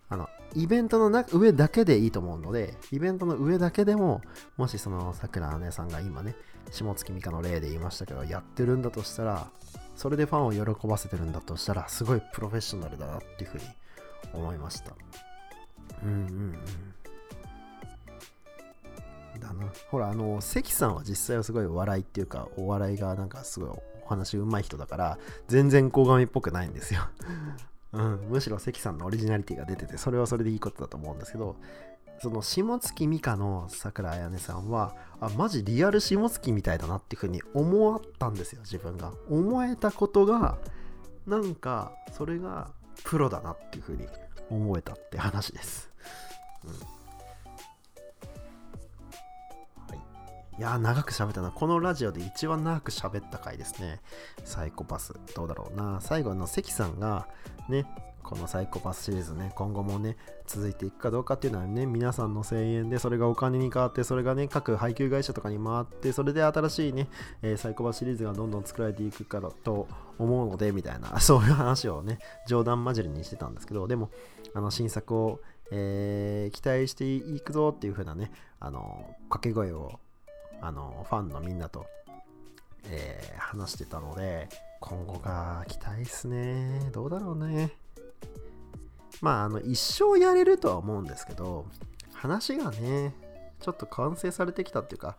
[0.10, 4.22] あのイベントの上だけでいいと思うのでイベントの上だけでも
[4.58, 6.36] もしそのさくら姉さんが今ね
[6.72, 9.48] 下月美香の例で言いましたけどやってるんだとしたら
[9.96, 13.66] それでファンを喜ばせてるんだとしたらすごいプロフェッショナルだなっていう風に
[14.34, 14.94] 思いました
[16.04, 16.58] うんうんうん
[19.42, 19.66] だな。
[19.90, 23.70] ほら、あの、関さんは実際はすごい笑いっていうか、お笑いがなんかすごい
[24.06, 25.18] お話うまい人だから、
[25.48, 27.02] 全然鴻上っぽくないんですよ。
[27.94, 31.58] うん、むしろ関さんのオリジナリティが出てて、それはそれでいいことだと思うんですけど、
[32.22, 39.12] その下月美香の桜彩音さんは、あ、マジリアル下月みたいだなっていうふうに思ったんですよ、自分が。
[39.28, 40.60] 思えたことが、
[41.26, 42.70] なんか、それが
[43.04, 44.08] プロだなっていうふうに
[44.52, 45.90] 思えたって話です。
[46.66, 47.02] うん
[50.60, 51.50] いや長く喋ったな。
[51.50, 54.00] このラジオで一番長く喋った回ですね。
[54.44, 55.16] サイコパス。
[55.34, 56.00] どうだろうな。
[56.02, 57.28] 最後の関さんが、
[57.68, 57.88] ね、
[58.32, 60.16] このサイコパスシリーズね、今後もね、
[60.48, 67.10] 続いていくかどうかっていうのはね、皆さんの声援で、それがお金に変わって、それがね、各配給会社とかに回って、それで新しいね、
[67.42, 74.10] えー、サイコパスシリーズがどんどん作られていくからと思うので、みたいな、 そういう話をね、冗談交じりにしてたんですけど、でも、
[74.54, 80.00] あの、新作を、えー、期待していくぞっていう風なね、あの、掛け声を
[80.62, 81.88] あのファンのみんなと、
[82.86, 84.48] えー、話してたので
[84.80, 86.90] 今後が期待っすね。
[86.94, 87.72] どうだろうね。
[89.22, 91.66] まああの一生やれるとは思うんですけど
[92.14, 93.16] 話がね
[93.60, 95.18] ちょっと完成されてきたっていうか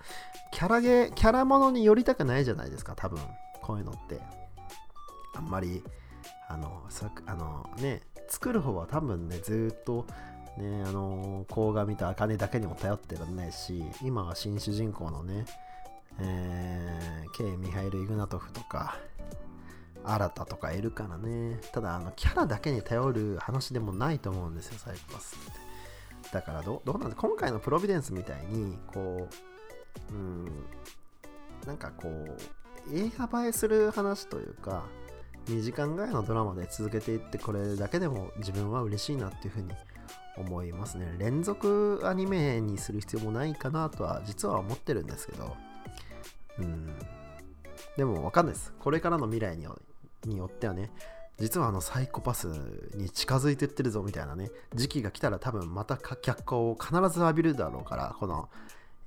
[0.51, 3.21] キャラゲキャラものに寄りたくないじゃないですか多分
[3.61, 4.21] こういうのって
[5.35, 5.83] あんまり
[6.49, 10.07] あのさあのね作る方は多分ねずっと
[10.59, 15.47] ね、あの、甲賀見た茜だけにも頼ってらんないし、今は新主人公のね、
[16.21, 17.57] えー、K.
[17.57, 18.99] ミハイル・イグナトフとか、
[20.05, 21.61] 新たとかいるからね。
[21.73, 26.33] ただ、あの、キャラだけに頼る話でもないと思うんですよ、サイコパスって。
[26.33, 29.29] だからど、どうなんで今回のプロビデンスみたいに、こ
[30.11, 30.65] う、うん、
[31.67, 34.85] なんかこう、映画映えする話というか、
[35.47, 39.73] 2時間ぐらいのドラマで続けていって、これだけでも自分は嬉しいなっていうふうに
[40.37, 41.15] 思いますね。
[41.19, 45.57] 連続アニメにする必要もないかなとは実は思ってるんですけど、
[46.59, 46.87] うん。
[47.97, 48.73] でもわかんないです。
[48.79, 49.67] これからの未来に
[50.25, 50.91] によってはね、
[51.39, 52.47] 実はあのサイコパス
[52.95, 58.49] に近づいてってるぞみたいなね、時期が来たら多分また脚光を必ず浴びるだろうから、この、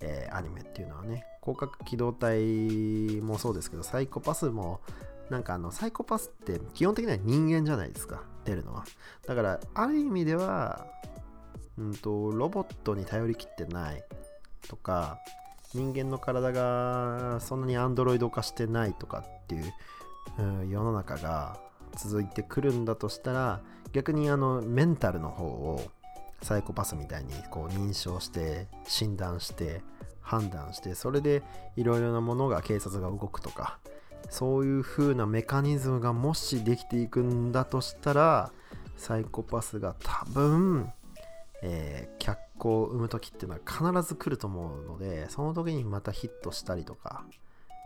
[0.01, 4.81] えー、アニメっていうのはね、広角機動隊もそうですけど、サイコパスも
[5.29, 8.85] なんかあのサイコパスって基本的には人間じゃないですか出るのは。
[9.27, 10.87] だからある意味では
[11.77, 14.03] うんと、ロボットに頼りきってない。
[14.67, 15.19] とか、
[15.73, 19.73] 人間の体がそんなにアンドロイド化してないとかっていう、
[20.37, 21.57] 世の中が
[21.95, 23.61] 続いてくるんだとしたら、
[23.93, 25.81] 逆にあのメンタルの方を
[26.41, 29.81] サイコパスみたいにこう認証して診断して
[30.21, 31.43] 判断してそれで
[31.77, 33.79] いろいろなものが警察が動くとか
[34.29, 38.51] そういう風なメカニズムがもしできていくんだとしたら
[38.97, 40.91] サイコパスが多分
[41.61, 47.23] えー、脚光を生む時っていうのは必ず来ると思うのでその時にまたヒットしたりとか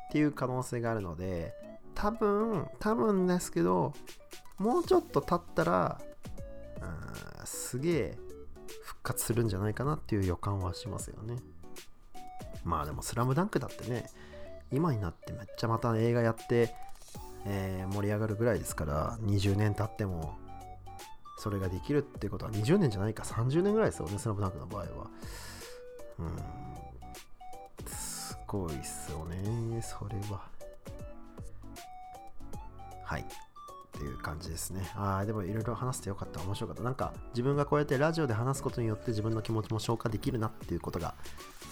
[0.09, 1.53] っていう可能性があるので
[1.99, 3.93] 多分多分ですけど
[4.57, 5.99] もうちょっと経ったら
[6.81, 8.17] うんすげえ
[8.83, 11.35] 復活するんじゃないかなっていう予感はしますよね
[12.63, 14.09] まあでも「スラムダンクだってね
[14.71, 16.73] 今になってめっちゃまた映画やって、
[17.45, 20.37] えー、盛り上がるぐらいですから20年経っても
[21.37, 24.87] それができるってことは20年じゃないか30年ぐらいですよね、スラムダンクの場合は。
[26.19, 26.37] うん。
[27.87, 30.58] すごいっすよね、それは。
[33.09, 33.21] はい。
[33.21, 33.25] っ
[33.99, 34.87] ていう感じですね。
[34.95, 36.39] ああ、でもいろいろ話してよかった。
[36.41, 36.83] 面白かった。
[36.83, 41.15] なんか自分がこうやってラジオで話すことによって自分の気持ちも消化できるなっていうことが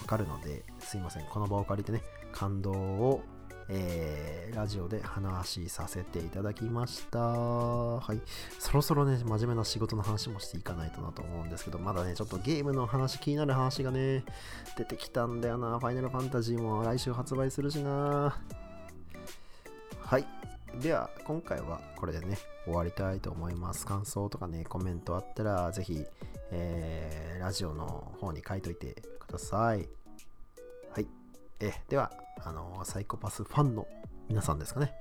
[0.01, 1.25] わかるので、すいません。
[1.25, 3.23] この場を借りてね、感動を
[3.69, 7.19] えー、ラジオで話させていただきました。
[7.19, 8.21] はい。
[8.59, 14.23] そろそろね、真面目な仕事の話もしていかないとなと思うんですけど、まだね、ちょっとゲームの話、気になる話がね、
[14.77, 15.79] 出てきたんだよな。
[15.79, 18.37] ファイナルファンタジーも来週発売するしな。
[19.99, 20.36] はい。
[20.81, 23.85] では、今回はこれでね、終わりたいと思います。
[23.85, 26.05] 感想とかね、コメントあったら、ぜひ、
[26.51, 29.89] えー、ラジオの方に書いといてください。
[30.91, 31.07] はい。
[31.59, 32.11] えでは、
[32.43, 33.87] あのサイコパスファンの
[34.29, 34.93] 皆さんですかね。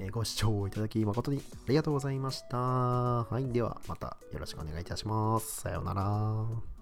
[0.00, 2.56] えご視聴いただき誠にありがとうございました。
[2.58, 3.50] はい。
[3.52, 5.62] では、またよろしくお願いいたします。
[5.62, 6.77] さようなら。